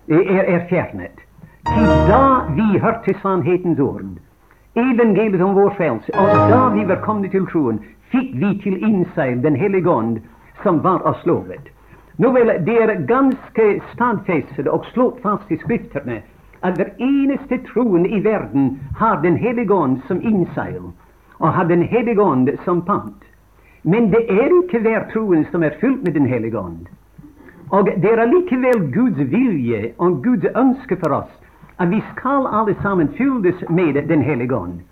[0.06, 1.23] är, är fjärnet.
[1.66, 4.18] Um till då vi hörde sannhetens ord,
[4.74, 7.78] evangeliet om vår frälse, och då vi var komna till tron,
[8.10, 10.20] fick vi till insikt den helige Ande
[10.62, 11.64] som var oss lovet.
[12.16, 16.16] Nåväl, det är ganska stadfäst och slått fast i skrifterna
[16.60, 20.82] att den enaste tron i världen har den helige Ande som inseil
[21.32, 23.22] och har den helige Ande som pant.
[23.82, 26.90] Men det är icke var troen som är fylld med den helige Ande.
[27.68, 31.30] Och det är likväl Guds vilja och Guds önske för oss
[31.76, 34.82] att vi skall allesammans fyllas med den helige Ande.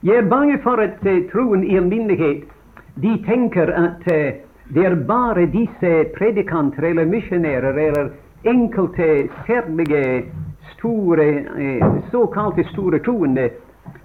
[0.00, 2.44] Jag är bange för att eh, tron i allmänhet,
[2.94, 4.34] de tänker att eh,
[4.68, 8.10] det är bara dessa predikanter eller missionärer eller
[8.44, 10.22] enkelte särliga
[10.78, 13.50] stora, eh, så kallade stora troende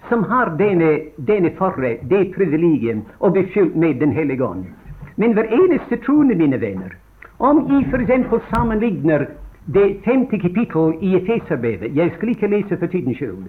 [0.09, 4.67] som har denna, denna förre, det privilegium att bli fylld med den helige Ande.
[5.15, 6.95] Men var troende, mina vänner,
[7.37, 9.27] om I för exempel sammanlignar
[9.69, 13.43] det femte kapitlet i Efesierbrevet, jag ska inte läsa för tidens skull.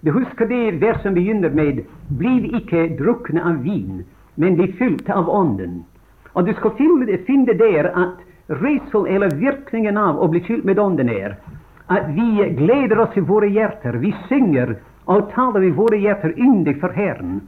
[0.00, 4.04] Du huskar det vers som begynner med Bliv icke druckna av vin,
[4.34, 5.84] men bli fyllt av Anden.
[6.32, 6.70] Och du ska
[7.26, 11.36] finna där att resel eller virkningen av att bli fylld med Anden är
[11.86, 16.80] att vi gläder oss i våra hjärtan, vi sjunger och talar i våra hjärtan yndigt
[16.80, 17.40] för Herren.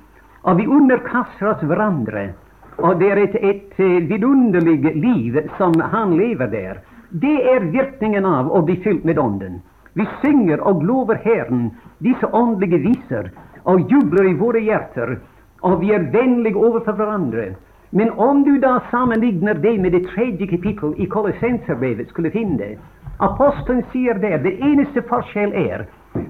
[0.42, 2.28] Och vi underkastar oss varandra.
[2.76, 6.80] Och det är ett, ett eh, vidunderligt liv som han lever där.
[7.12, 9.60] Det är virkningen av att bli fylld med Anden.
[9.92, 13.30] Vi synger och lovar Herren dessa andliga visor
[13.62, 15.20] och jublar i våra hjärtan
[15.60, 17.44] och vi är vänliga över för varandra.
[17.90, 22.78] Men om du da sammenligner det med det tredje kapittel i Kolossenserbrevet, skulle finne det
[23.18, 25.82] Apostelen sier der det eneste forskjell er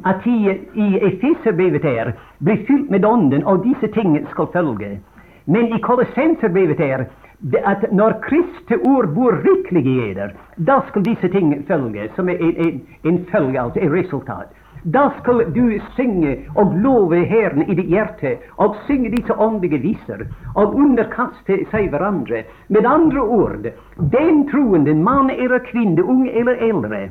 [0.05, 0.39] at i,
[0.75, 4.99] i Efeserbrevet er blir fylt med Ånden, og disse ting skal følge.
[5.47, 7.05] Men i Kolossenserbrevet er
[7.41, 12.29] det att när Kristi ord bor rikelig i eder, då skall dessa ting följa, som
[12.29, 14.55] är en, en, en följd, alltså ett resultat.
[14.83, 20.27] Då skall du synge och lova Herren i ditt hjärta och synge dessa andliga visor
[20.55, 22.37] och underkasta sig varandra.
[22.67, 27.11] Med andra ord, den troende, man eller kvinna, ung eller äldre,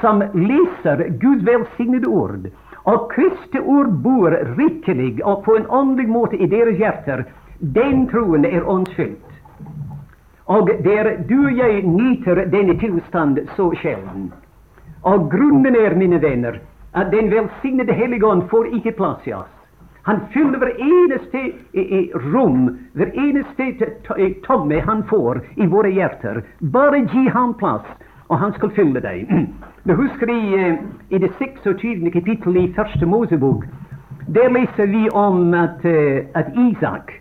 [0.00, 6.36] som läser Guds välsignade ord, och Kristi ord bor rikelig och på en andlig måte
[6.36, 7.24] i deras hjärtan,
[7.58, 9.16] den troende är ondskild.
[10.48, 14.32] Och där du och jag nyter denna tillstånd så sällan.
[15.02, 16.60] Och grunden är, mina vänner,
[16.92, 19.52] att den välsignade heligon får icke plats i oss.
[20.02, 21.52] Han fyller vareneste
[22.14, 23.62] rum, vareneste
[24.18, 26.42] i tomme han får i våra hjärtan.
[26.58, 27.86] Bara ge han plats
[28.26, 29.46] och han skal fylla dig.
[29.82, 30.74] Nu husker i, eh,
[31.08, 32.12] i det 26.
[32.12, 33.64] kapitlet i Första Mosebok.
[34.28, 37.20] där läser vi om att, eh, att Isak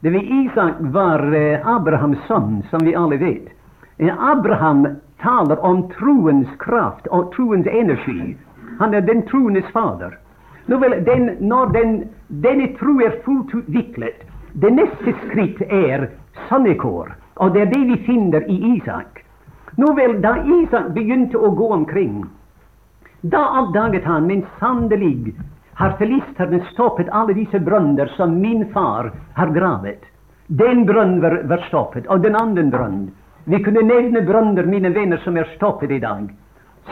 [0.00, 3.48] det var Isak var eh, Abrahams son, som vi alla vet.
[3.96, 4.88] Eh, Abraham
[5.20, 8.36] talar om troens kraft och troens energi.
[8.78, 10.18] Han är den troendes fader.
[10.66, 14.10] Nåväl, den, när den, denne tro är fullt utvecklad,
[14.52, 16.10] det nästa skritt är
[16.48, 19.24] sannekår, och det är det vi finner i Isak.
[19.76, 22.24] Nåväl, då Isak begynte att gå omkring,
[23.20, 25.38] då uppdagade han, men sannolikt,
[25.78, 30.02] har filisterna stoppat alla dessa brunnar som min far har gravit.
[30.46, 33.10] Den brunn var, var stoppad, och den andra brunn.
[33.44, 36.28] Vi kunde nämna brunnar, mina vänner, som är stoppade i dag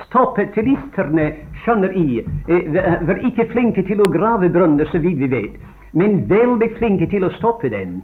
[0.09, 1.34] stoppet filisterne,
[1.64, 5.61] känner I, eh, var icke flinke till att grava brunnar, så vid vi vet,
[5.91, 8.03] men väldigt flinke till att stoppa dem.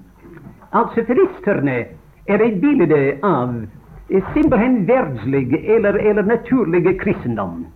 [0.71, 1.85] Alltså filisterna
[2.27, 3.67] är et bilde av
[4.09, 7.67] eh, simpelthen världslig eller, eller naturlig kristendom.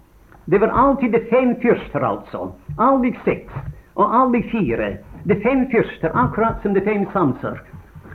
[0.49, 2.53] Det var alltid de fem första alltså.
[2.79, 3.53] Aldrig sex
[3.95, 4.97] och aldrig fyra.
[5.23, 7.61] De fem första, akkurat som de fem sanser.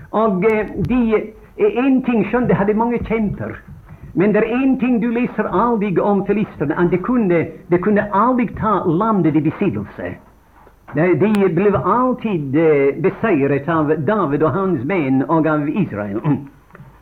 [0.09, 3.59] Och eh, de eh, En ting skjønte, de hade många kämpar.
[4.13, 8.03] Men det är en ting du läser aldrig om filisterna, att de kunde, de kunde
[8.11, 10.15] aldrig ta landet i besittelse.
[10.93, 16.21] De blev alltid eh, besegrade av David och hans män och av Israel.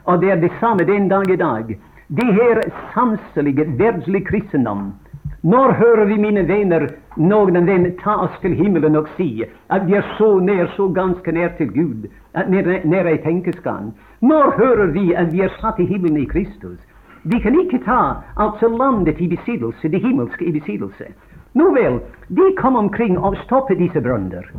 [0.04, 1.80] Och det är detsamma den dag i dag.
[2.08, 2.64] Det här
[2.94, 4.94] samsliga, världsliga kristendom.
[5.42, 9.94] När hör vi, mina vänner, någon vän ta oss till himlen och säga att vi
[9.94, 12.50] är så nära, så ganska nära till Gud, att
[12.84, 13.94] nära, i tänkeskan?
[14.20, 16.80] När hör vi att vi är satt i himlen i Kristus?
[17.24, 21.08] Vi kan icke ta alltså landet i besittelse, det himmelska i besittelse.
[21.52, 24.52] Nåväl, de kom omkring och stoppade dessa bränder.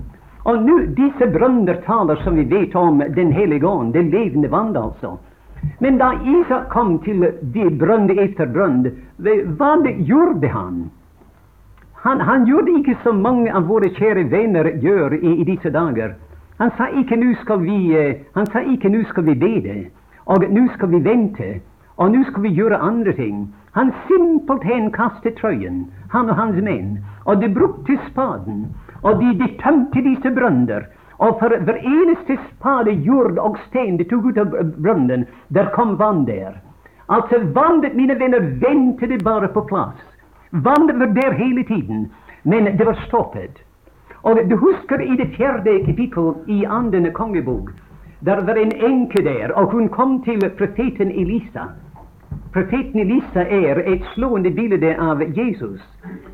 [0.42, 5.18] Och nu, dessa bränder talar som vi vet om, Den helige den levande vand alltså.
[5.78, 8.90] Men då Isak kom till de brønn efter brønn,
[9.58, 10.90] vad gjorde han?
[11.94, 12.20] han?
[12.20, 16.14] Han gjorde inte som många av våra kära vänner gör i, i dessa dagar.
[16.58, 19.84] Han sa icke nu ska vi, eh, han sa icke nu ska vi bede,
[20.18, 21.44] och nu ska vi vänta,
[21.88, 23.54] och nu ska vi göra andra ting.
[23.70, 28.66] Han simpelt hänkastade tröjan, han och hans män, och de brukte spaden.
[29.02, 30.86] och de, de tömde dessa brønner.
[31.20, 35.96] Och för hver eneste spade jord och sten de tog ut av brunnen, där kom
[35.96, 36.60] vann där.
[37.06, 40.00] Alltså vandet, mina vänner, väntade bara på plats.
[40.50, 42.08] Vandet var där hela tiden,
[42.42, 43.58] men det var stoppet.
[44.14, 47.70] Och du huskar i det fjärde kapitlet i Anden kongebok,
[48.20, 51.68] Där var en änka där, och hon kom till profeten Elisa.
[52.52, 55.80] Profeten Elisa är ett slående bild av Jesus.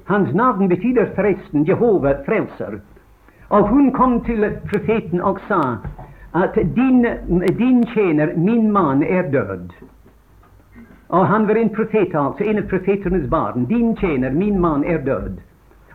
[0.05, 2.81] Hans namn betyder förresten Jehova frälsare.
[3.49, 5.77] Och hon kom till profeten och sa
[6.31, 7.09] att din,
[7.59, 9.73] din tjänare, min man är död'.
[11.07, 13.65] Och han var en profet, alltså, en av profeternas barn.
[13.65, 15.41] Din tjänare, min man är död'.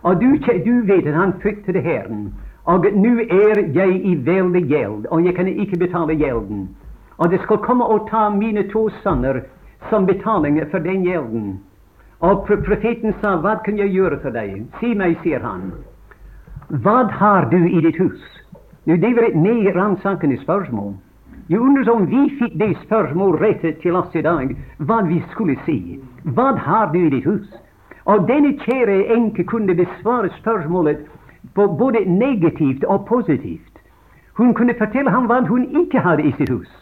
[0.02, 2.34] Och du, du vet att han fruktade Herren.
[2.64, 6.68] Och nu är jag i väldig gäld, och jag kan icke betala gälden.
[7.16, 9.44] Och det ska komma och ta mina två söner
[9.90, 11.60] som betalning för den gälden.
[12.18, 14.66] Och profeten sa, 'Vad kan jag göra för dig?
[14.80, 15.72] Se mig, ser han.
[16.74, 18.42] Vad har du i ditt hus?'
[18.84, 20.94] Nu, det var et nedransakende spörsmål.
[21.48, 26.00] Jag undrar om vi fick det spörsmålet rättat till oss idag, vad vi skulle se.
[26.24, 27.50] Vad har du i ditt hus?
[28.04, 31.00] Och denne änka kunde besvara spörsmålet
[31.54, 33.78] på både negativt och positivt.
[34.34, 36.81] Hon kunde förtälla honom vad hon icke hade i sitt hus.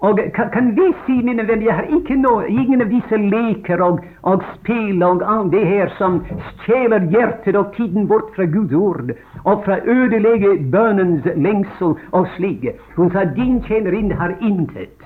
[0.00, 3.80] Og kan, kan vi si, mine venner, jeg har ikke noe, ingen av disse leker
[3.82, 6.20] og, og spill og alt det her som
[6.52, 9.10] stjeler hjertet og tiden bort fra Guds ord,
[9.42, 12.68] og fra ødelegge bønnens lengsel og slik.
[12.94, 15.02] Hun sa din tjenerin har intet.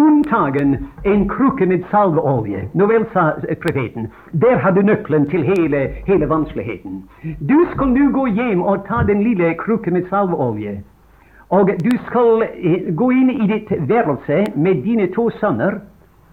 [0.00, 2.64] Unntagen en krukke med salveolje.
[2.74, 7.04] Nå vel, sa eh, profeten, der har du nøkkelen til hele, hele vanskeligheten.
[7.44, 10.80] Du skal nå gå hjem og ta den lille krukke med salveolje.
[11.48, 12.48] Och du skall eh,
[12.88, 15.80] gå in i ditt värelse med dina två söner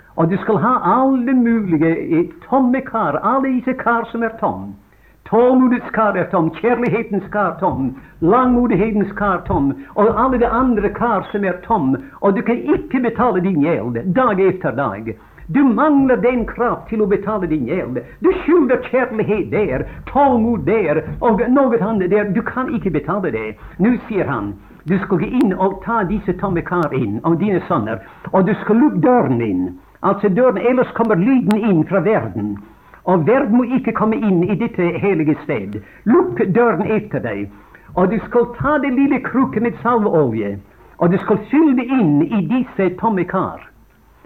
[0.07, 4.76] och du skall ha alla möjliga eh, tomme kar, alla dessa kar som är tom.
[5.24, 11.28] Tålmodets kar är tom, kärlighetens kar tom, langmodighetens kar tom, och alla de andra kar
[11.32, 15.18] som är tom, Och du kan icke betala din gäld dag efter dag.
[15.47, 17.99] Du manglar den kraft till att betala din gäld.
[18.20, 22.24] Du skyller kärlighet där, tålmod där och något annat där.
[22.24, 23.55] Du kan icke betala det.
[23.78, 24.53] Nu säger han,
[24.84, 28.55] du skulle gå in och ta dessa tomma kar in och dina söner, och du
[28.55, 32.57] skulle lukke dörren in, alltså dörren, Ellers kommer lyden in från världen,
[33.03, 35.82] och världen må icke komma in i detta heliga sted.
[36.03, 37.51] Lukk dörren efter dig,
[37.93, 40.57] och du skulle ta den lilla krukan med salvolja,
[40.95, 43.69] och du skulle fylla in i dessa tomma kar.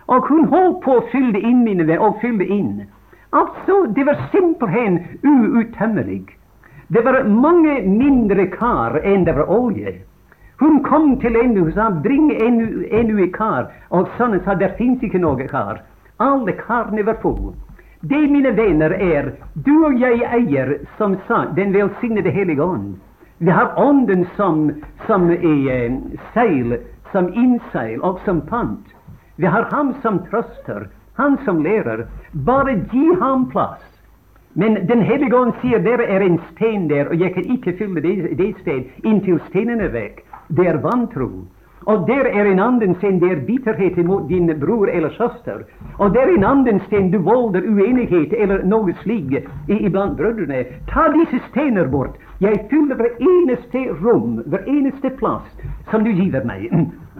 [0.05, 2.85] Och hon höll på att fylla in, mina vänner, och fyllde in.
[3.29, 6.37] Alltså, det var simpelthen uuttømmelig.
[6.87, 9.91] Det var många mindre kar än det var olja.
[10.59, 15.03] Hon kom till en och sa 'bring ännu en kar', Och sonen sa där finns
[15.03, 15.81] inte någon kar'.
[16.17, 17.53] Alla karene var fulla.
[17.99, 22.97] Det, mina vänner, är du och jag äger, som sa, den välsignade helige Ande.
[23.37, 24.71] Vi har Anden som,
[25.07, 25.93] som är eh,
[26.33, 26.77] seil,
[27.11, 28.85] som innseil och som pant.
[29.35, 32.07] Vi har han som tröster, Han som lærer.
[32.31, 33.83] Bara ge han plats.
[34.53, 38.01] Men Den helige Ande säger, där är en sten där, och jag kan icke fylla
[38.01, 41.29] det, det sten intill stenen är väck det er vantro.
[41.85, 45.65] Og der er en annen sten, det er bitterhet mot din bror eller søster.
[45.99, 50.63] Og der er en annen sten, du volder uenighet eller noe slikt iblant brødrene.
[50.89, 52.17] Ta disse stener bort.
[52.41, 55.45] Jeg fyller hver eneste rom, hver eneste plass
[55.91, 56.73] som du giver meg.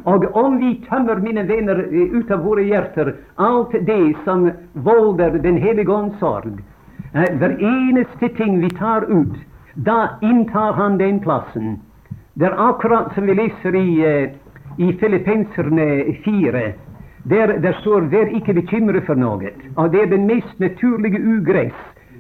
[0.06, 1.86] Og om vi tømmer, mine venner,
[2.18, 6.60] ut av våre hjerter alt det som volder Den hellige ånds sorg,
[7.14, 9.38] eh, hver eneste ting vi tar ut,
[9.76, 11.80] da inntar han den plassen.
[12.38, 14.30] Det er akkurat som vi leser i, eh,
[14.78, 16.74] i Filippenserne eh, 4.
[17.24, 19.52] Der, der står 'vær ikke bekymret for noe'.
[19.76, 21.76] Og det er den mest naturlige ugress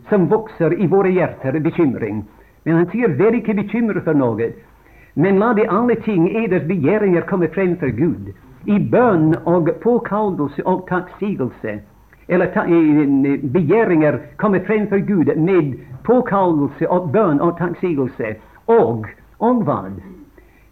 [0.10, 2.24] som vokser i våre hjerter, bekymring.
[2.66, 4.54] Men han sier 'vær ikke bekymret for noe',
[5.16, 8.32] men la de alle ting eders begjæringer komme frem for Gud,
[8.66, 11.80] i bønn og påkallelse og takksigelse.
[12.30, 12.64] Eller ta,
[13.54, 18.36] begjæringer komme frem for Gud med påkallelse og bønn og takksigelse.
[18.68, 19.06] Og
[19.38, 20.02] om vad?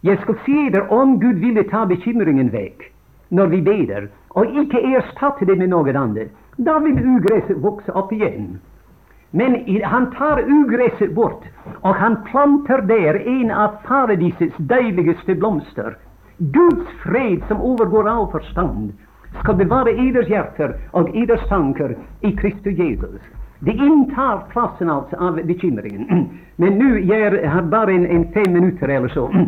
[0.02, 2.92] Jeg skal si om Gud ville ta bekymringen väck,
[3.30, 6.28] när vi beder, och icke ersätta det med något annat.
[6.56, 8.60] Då vill ugräset växa upp igen.
[9.32, 11.44] Men han tar ugräset bort,
[11.82, 15.98] och han planter där en av paradisets dejligaste blomster.
[16.38, 18.94] Guds fred som övergår all förstånd
[19.44, 23.22] ska bevara eders hjärtan och eders tankar i Kristus Jesus.
[23.66, 26.30] Det intar platsen alltså av bekymringen.
[26.56, 29.32] Men nu jag har bara en, en fem minuter eller så.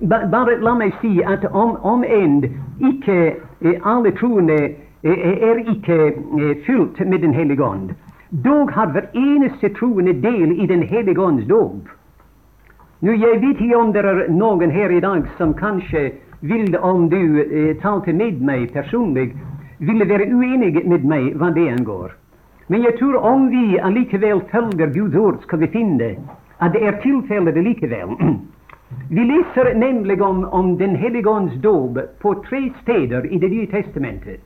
[0.00, 2.44] Bara låt mig säga att om, om en
[2.80, 4.54] icke eh, troende
[5.02, 7.94] eh, eh icke ikke eh, med Den helige Ande,
[8.28, 11.88] dog har vareneste troende del i Den helige Andes dop.
[12.98, 17.08] Nu jag vet inte om det är någon här i dag som kanske vill, om
[17.08, 19.38] du eh, talte med mig personligen,
[19.78, 22.21] ville vara oenig med mig vad det angår.
[22.66, 26.10] Men jag tror om vi allikevel följer Guds ord, ska vi finna
[26.58, 28.08] att det är tilfellet likaväl.
[29.10, 33.66] Vi läser nämligen om, om Den helige Andes dåp på tre städer i Det nya
[33.66, 34.40] testamentet.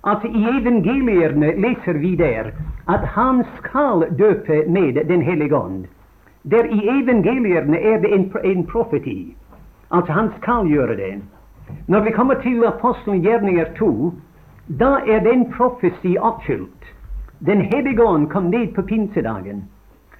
[0.00, 2.52] Alltså, I evangelierna läser vi där
[2.84, 5.88] att han skall döpa med Den helige Ande.
[6.42, 9.34] Där I evangelierna är det en, en profeti.
[9.88, 11.20] Alltså han skall göra det.
[11.86, 14.12] När vi kommer till apostelen gjerninger 2,
[14.66, 16.82] då är den profeti uppfylld.
[17.44, 19.62] Den helige Ande kom ned på pinsedagen.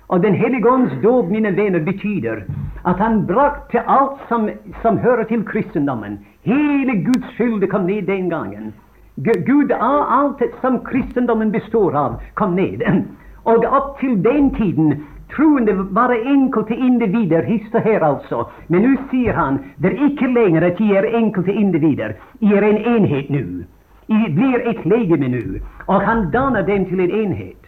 [0.06, 2.44] Och Den helige Andes dåp, mina vänner, betyder
[2.82, 4.50] att han bragte allt som,
[4.82, 6.18] som hör till kristendomen.
[6.42, 8.72] Hela Guds fylde kom ned den gången.
[9.14, 13.04] Gud, allt som kristendomen består av, kom ned.
[13.42, 15.06] Och upp till den tiden
[15.36, 20.28] troende bare enkelte individer hist og här alltså, Men nu säger han det är icke
[20.28, 22.16] längre att ge er enkelte individer.
[22.38, 23.64] ge er en enhet nu
[24.12, 27.62] i blir ett legeme nu, och han danar dem till en enhet.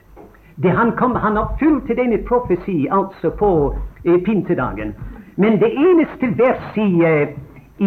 [0.55, 4.95] Det han, kom, han oppfylte denna profeti alltså på eh, pintedagen.
[5.35, 7.29] Men det enaste vers i, eh,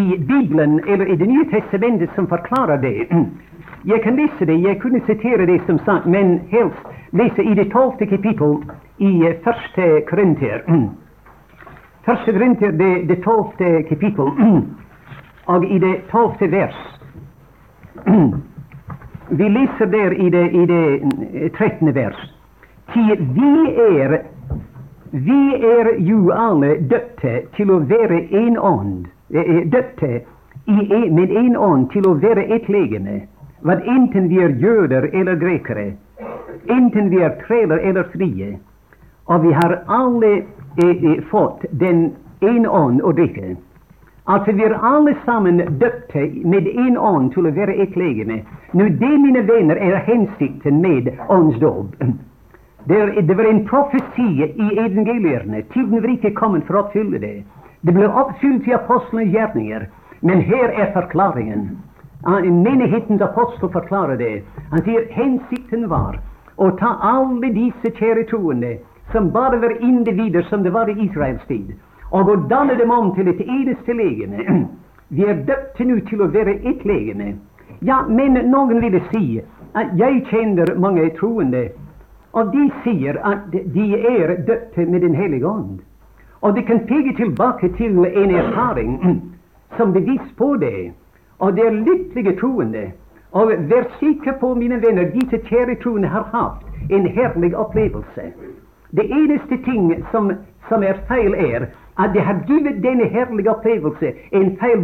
[0.01, 3.08] i Bibeln, eller i Det Nya testamentet som förklarar det.
[3.84, 7.66] Jag kan läsa det, jag kunde citera det som sagt, men helst läsa i det
[7.66, 8.60] tolfte kapitlet
[8.97, 10.64] i eh, første Korinter.
[12.05, 14.34] Första Korinter, det, det tolfte kapitlet,
[15.45, 16.97] och i det tolfte vers.
[19.30, 22.16] Vi läser där i det, i det eh, trettonde vers.
[22.93, 24.24] Ty vi är,
[25.12, 30.22] vi är ju alla döpta till att vara en eh, eh, döpta døpte
[30.66, 33.22] e, med en ånd till att vara ett legeme,
[33.60, 35.93] vad enten vi är judar eller grekare,
[36.68, 38.58] enten vi är trälar eller fria,
[39.26, 43.55] och vi har alla eh, fått den en ånd att dricka.
[44.30, 45.14] Alltså vi är alle
[45.70, 48.46] döpta med en ånd till att vara et legeme.
[48.72, 51.96] Nu det, mina vänner, är hensikten med åndsdåp.
[52.84, 55.62] Det, det var en profetia i evangelierna.
[55.74, 57.44] Tiden var inte kommen för att uppfylla det.
[57.82, 59.90] Det blev uppfyllt i apostlarnas gärningar.
[60.20, 61.78] Men här är förklaringen.
[62.24, 64.44] Ah, Menighetens apostel förklarar det.
[64.70, 66.20] Han säger hensikten var
[66.56, 68.78] att ta alla dessa kära troende,
[69.12, 71.76] som bara var individer som det var i Israels tid,
[72.12, 74.68] og å danne dem om til et eneste legeme.
[75.10, 77.36] Vi er døpt nå til å være ett legeme.
[77.82, 79.41] Ja, men noen ville si
[79.78, 81.68] at jeg kjenner mange troende
[82.38, 85.80] og de sier at de er døpte med Den hellige ånd.
[86.41, 89.22] Og de kan peke tilbake til en erfaring
[89.78, 90.91] som bevis på det.
[91.39, 92.91] Og det er lykkelige troende.
[93.32, 98.32] Og vær sikker på, mine venner, disse kjære troende har hatt en herlig opplevelse.
[98.91, 100.32] Det eneste ting som,
[100.70, 101.68] som er feil, er
[102.02, 104.84] att de har givit denna härliga upplevelse en feil.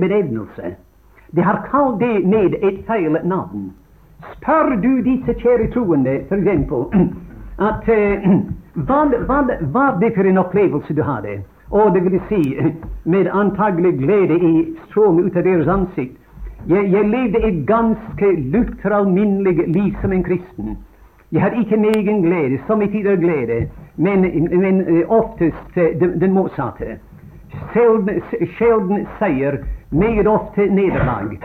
[1.36, 3.72] De har kallat det med ett fel namn.
[4.36, 6.84] Spör du dessa kära troende, för exempel,
[7.57, 8.39] att eh,
[9.28, 11.41] vad, var det för en upplevelse du hade?
[11.70, 12.72] Och det vill säga,
[13.03, 16.18] med antaglig glädje, i strån utav deras deres ansikt.
[16.66, 18.82] jag levde ett ganska lukt
[19.68, 20.78] liv som en kristen.
[21.34, 24.21] Jag har icke en egen glädje, som i tider glädje, men,
[24.61, 26.97] men eh, oftast eh, den, den motsatte.
[29.19, 31.38] säger, sjelden ofta nederlag.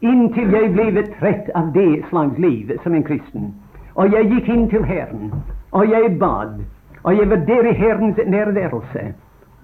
[0.00, 3.54] intill jag blev trött av det slags liv som en kristen.
[3.92, 5.32] Och jag gick in till Herren,
[5.70, 6.64] och jag bad,
[7.02, 9.14] och jag var där i Herrens närvarelse.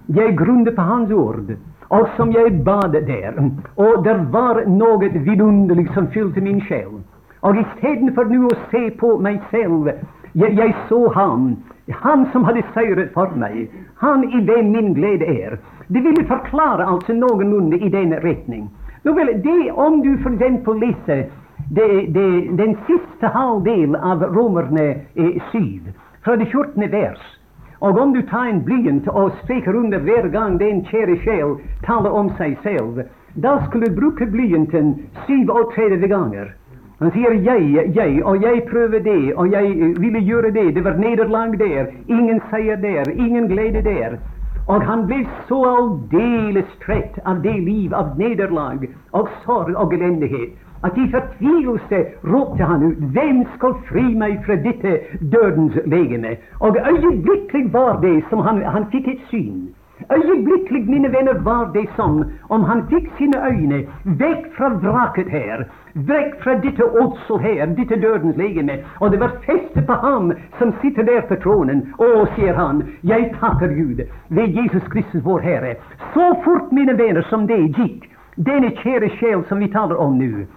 [0.05, 1.55] Jag grundade på Hans ord,
[1.87, 7.01] och som jag bad där, och det var något vidunderligt, som fyllde min själ.
[7.39, 9.91] Och istället för nu att se på mig själv,
[10.33, 11.55] jag, jag såg han,
[11.91, 16.85] han som hade sörjt för mig, han i vem min glädje är.” Det ville förklara,
[16.85, 18.69] alltså, någorlunda i den riktningen.
[19.03, 20.67] Nåväl, det om du f.eks.
[20.81, 21.29] leser
[21.71, 25.79] det, det, den sista halvdel av Romerne eh, 7,
[26.23, 26.89] fra det 14.
[26.89, 27.19] vers.
[27.79, 32.09] Och om du tar en blyant och streker under varje gång den käre själ talar
[32.09, 34.95] om sig själv, då skulle du bruka blyanten
[35.27, 36.55] 37 gånger.
[36.99, 40.71] Han säger, jag, jag, och jag prövade det', och jag eh, ville göra det'.
[40.71, 44.19] Det var nederlag där, ingen säger där, ingen glädje där.
[44.67, 50.49] Och han blev så alldeles trött av det liv av nederlag och sorg och eländighet,
[50.81, 54.87] att i förtvivlelse ropte han ut, vem skall fri mig från detta
[55.21, 56.37] dödens lägeme?
[56.59, 59.73] Och ögonblickligen var det som han, han fick ett syn.
[60.11, 65.67] Øyeblikkelig, mina vänner, var det som om han fick sina ögon väck från vraket här,
[65.93, 70.73] väck från detta åtsel här, detta dödens legeme, och det var fäste på han som
[70.81, 71.93] sitter där på tronen.
[71.97, 75.75] Och, säger han, jag tackar Gud ved Jesus Kristus, vår Herre.
[76.13, 80.47] Så fort, mina vänner, som det gick, denne kära själ som vi talar om nu,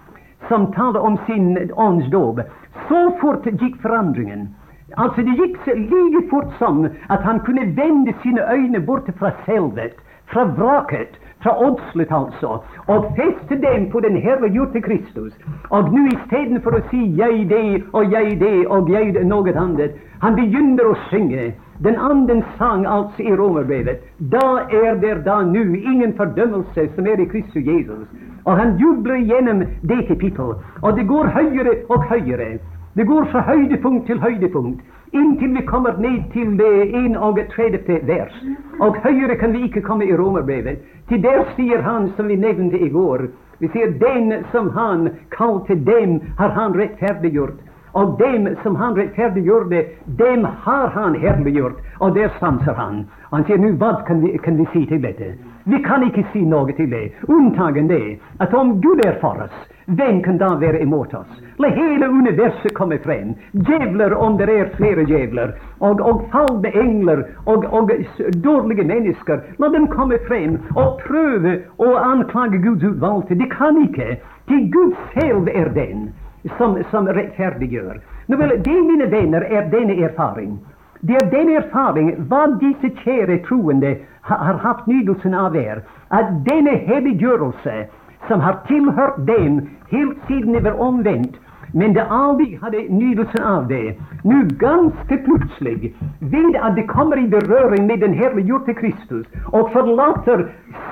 [0.48, 2.40] som talar om sin åndsdåp.
[2.88, 4.48] Så fort gick förändringen.
[4.96, 9.30] Alltså, Det gick så lika fort som att han kunde vända sina ögon bort från
[9.30, 11.12] självet, från vraket,
[11.42, 15.32] från oddslet alltså, och fästa dem på den Herre Gjorde Kristus.
[15.68, 19.94] Och Og nå för att säga 'jag det' och jag det' og 'jeg något annat',
[20.20, 24.04] han begynner att sjunga Den anden sang alltså i Romarbrevet.
[24.18, 28.08] Då är det då nu ingen fördömelse som är i Kristus Jesus.
[28.44, 30.54] Och han jublar igenom det till people.
[30.80, 32.58] Och det går högre och högre.
[32.94, 38.04] Det går från höjdpunkt till höjdpunkt intill vi kommer ned till det 31.
[38.04, 38.32] vers.
[38.80, 40.84] Och högre kan vi icke komma i Romarbrevet.
[41.08, 45.74] Till där säger han, som vi nämnde i går, vi ser den som han kalte
[45.74, 47.58] dem, har han rättfärdiggjort.
[47.92, 51.78] Och dem som han rättfärdiggjorde, dem har han härliggjort.
[51.98, 53.06] Och där stanser han.
[53.30, 55.24] Han säger nu, vad kan vi, kan vi se till detta?
[55.64, 59.68] Vi kan inte se något till det, Undantagen det att om Gud är för oss,
[59.86, 61.26] vem kan då vara emot oss?
[61.56, 63.34] Låt hela universum komma fram.
[63.52, 65.54] Djävlar om det är flera djävlar.
[65.78, 67.90] Och, och fallna änglar och, och
[68.32, 69.40] dåliga människor.
[69.56, 73.34] Låt dem komma fram och pröva och anklaga Guds utvalda.
[73.34, 74.16] De kan inte.
[74.46, 76.10] Till Gud själv är den
[76.58, 78.00] som, som rettferdiggjør.
[78.28, 80.58] Nå vel, det, mine venner, er denne erfaring.
[81.02, 83.96] Det er den erfaring hva disse kjære troende
[84.28, 85.82] har hatt nytelsen av, er
[86.14, 87.86] at denne helliggjørelse,
[88.28, 91.34] som har tilhørt dem helt siden de var omvendt,
[91.74, 93.96] men de aldri hadde nytelsen av det,
[94.28, 95.90] nå ganske plutselig,
[96.20, 100.46] ved de kommer i berøring med den herliggjorte Kristus og forlater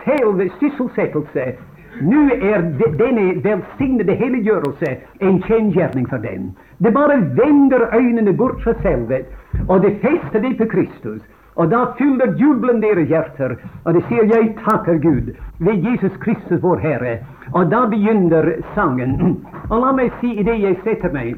[0.04, 1.52] selv sysselsettelse,
[2.00, 2.62] Nu är
[2.98, 6.52] denna välsignade heliggörelse en kjennegjerning för dem.
[6.78, 9.32] Det bara vänder ögonen bort för självet
[9.68, 11.22] och det fäster det på Kristus.
[11.54, 16.62] Och då fyller jubeln deras hjärtan och de säger jag tackar Gud' Vid Jesus Kristus,
[16.62, 17.18] vår Herre.
[17.52, 19.36] Och då begynner sangen.
[19.68, 21.36] Och låt mig se i det jag sätter mig,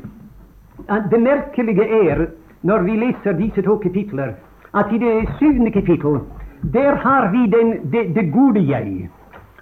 [0.86, 2.28] att det märkliga är,
[2.60, 4.34] när vi läser dessa två kapitler,
[4.70, 6.22] att i det syvende kapitlet,
[6.60, 9.08] där har vi den, det, det gode jag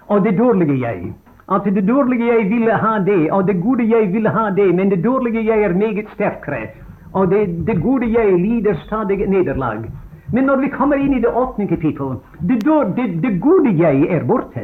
[0.07, 1.13] och det dåliga jag.
[1.51, 4.73] Att alltså, det dåliga jag ville ha det, och det goda jag ville ha det,
[4.73, 6.69] men det dåliga jag är mycket starkare.
[7.11, 9.91] Och det, det goda jag lider stadigt nederlag.
[10.33, 12.55] Men när vi kommer in i det åttonde kapitlet, det,
[12.95, 14.61] det, det, goda jag är borta.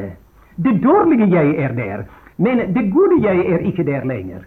[0.56, 4.40] Det dåliga jag är där, Men det goda jag är icke där längre.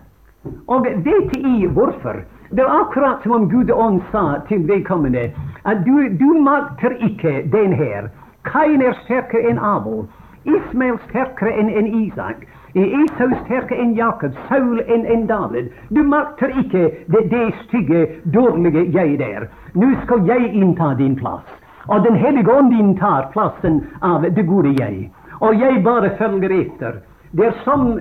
[0.66, 2.24] Och vet I varför?
[2.50, 5.30] Det är akkurat som om Gud on sa till vedkommende
[5.62, 8.10] att du, du makter icke den här.
[8.42, 10.04] Kain er starkare än Abel.
[10.44, 12.36] Ismael sterkere än än Isak.
[12.74, 14.32] Esau sterkere än Jakob.
[14.48, 15.72] Saul än än David.
[15.88, 19.48] Du maktar icke det, det stygge, dåliga jag där.
[19.72, 21.50] Nu ska jag inta din plats,
[21.86, 25.10] och Den helige Ande intar platsen av det gode jag.
[25.40, 27.00] Och jag bara följer efter.
[27.30, 28.00] Det är som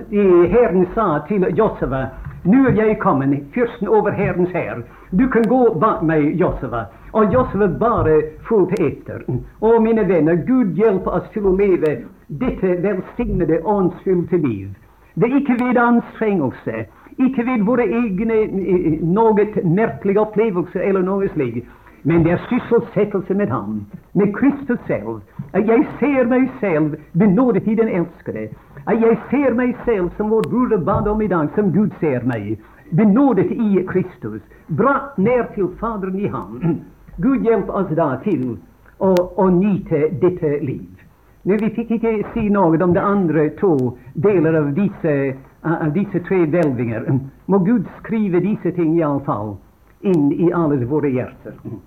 [0.52, 2.06] Herren sa till Joseva
[2.42, 4.82] nu är jag kommen, fyrsten över Herrens här.
[5.10, 6.84] Du kan gå bak mig, Joseva.
[7.10, 9.24] Och Joseva bara följde efter.
[9.58, 12.00] Och mina vänner, Gud hjälp oss till att leva
[12.38, 14.68] dette velsignede, åndsfylte liv.
[15.14, 16.86] Det er ikke ved anstrengelse,
[17.18, 21.66] ikke ved våre egne eh, eh, noe merkelige opplevelser eller noe slikt.
[22.02, 25.20] Men det er sysselsettelse med Ham, med Kristus selv.
[25.52, 28.48] At jeg ser meg selv benådet i den elskede.
[28.86, 32.24] At jeg ser meg selv som vår broder bad om i dag, som Gud ser
[32.24, 32.56] meg.
[32.96, 34.40] Benådet i Kristus.
[34.68, 36.80] Brakt ned til Faderen i Ham.
[37.16, 38.56] Gud hjälp oss da til
[38.98, 40.99] å, å nyte dette liv.
[41.42, 45.92] Men vi fick inte se något om de andra två delar av dessa, eh, av
[45.92, 47.20] dessa tre välvingar.
[47.46, 49.56] Må Gud skriva dessa ting i alla fall,
[50.00, 51.80] in i alla våra hjärtan.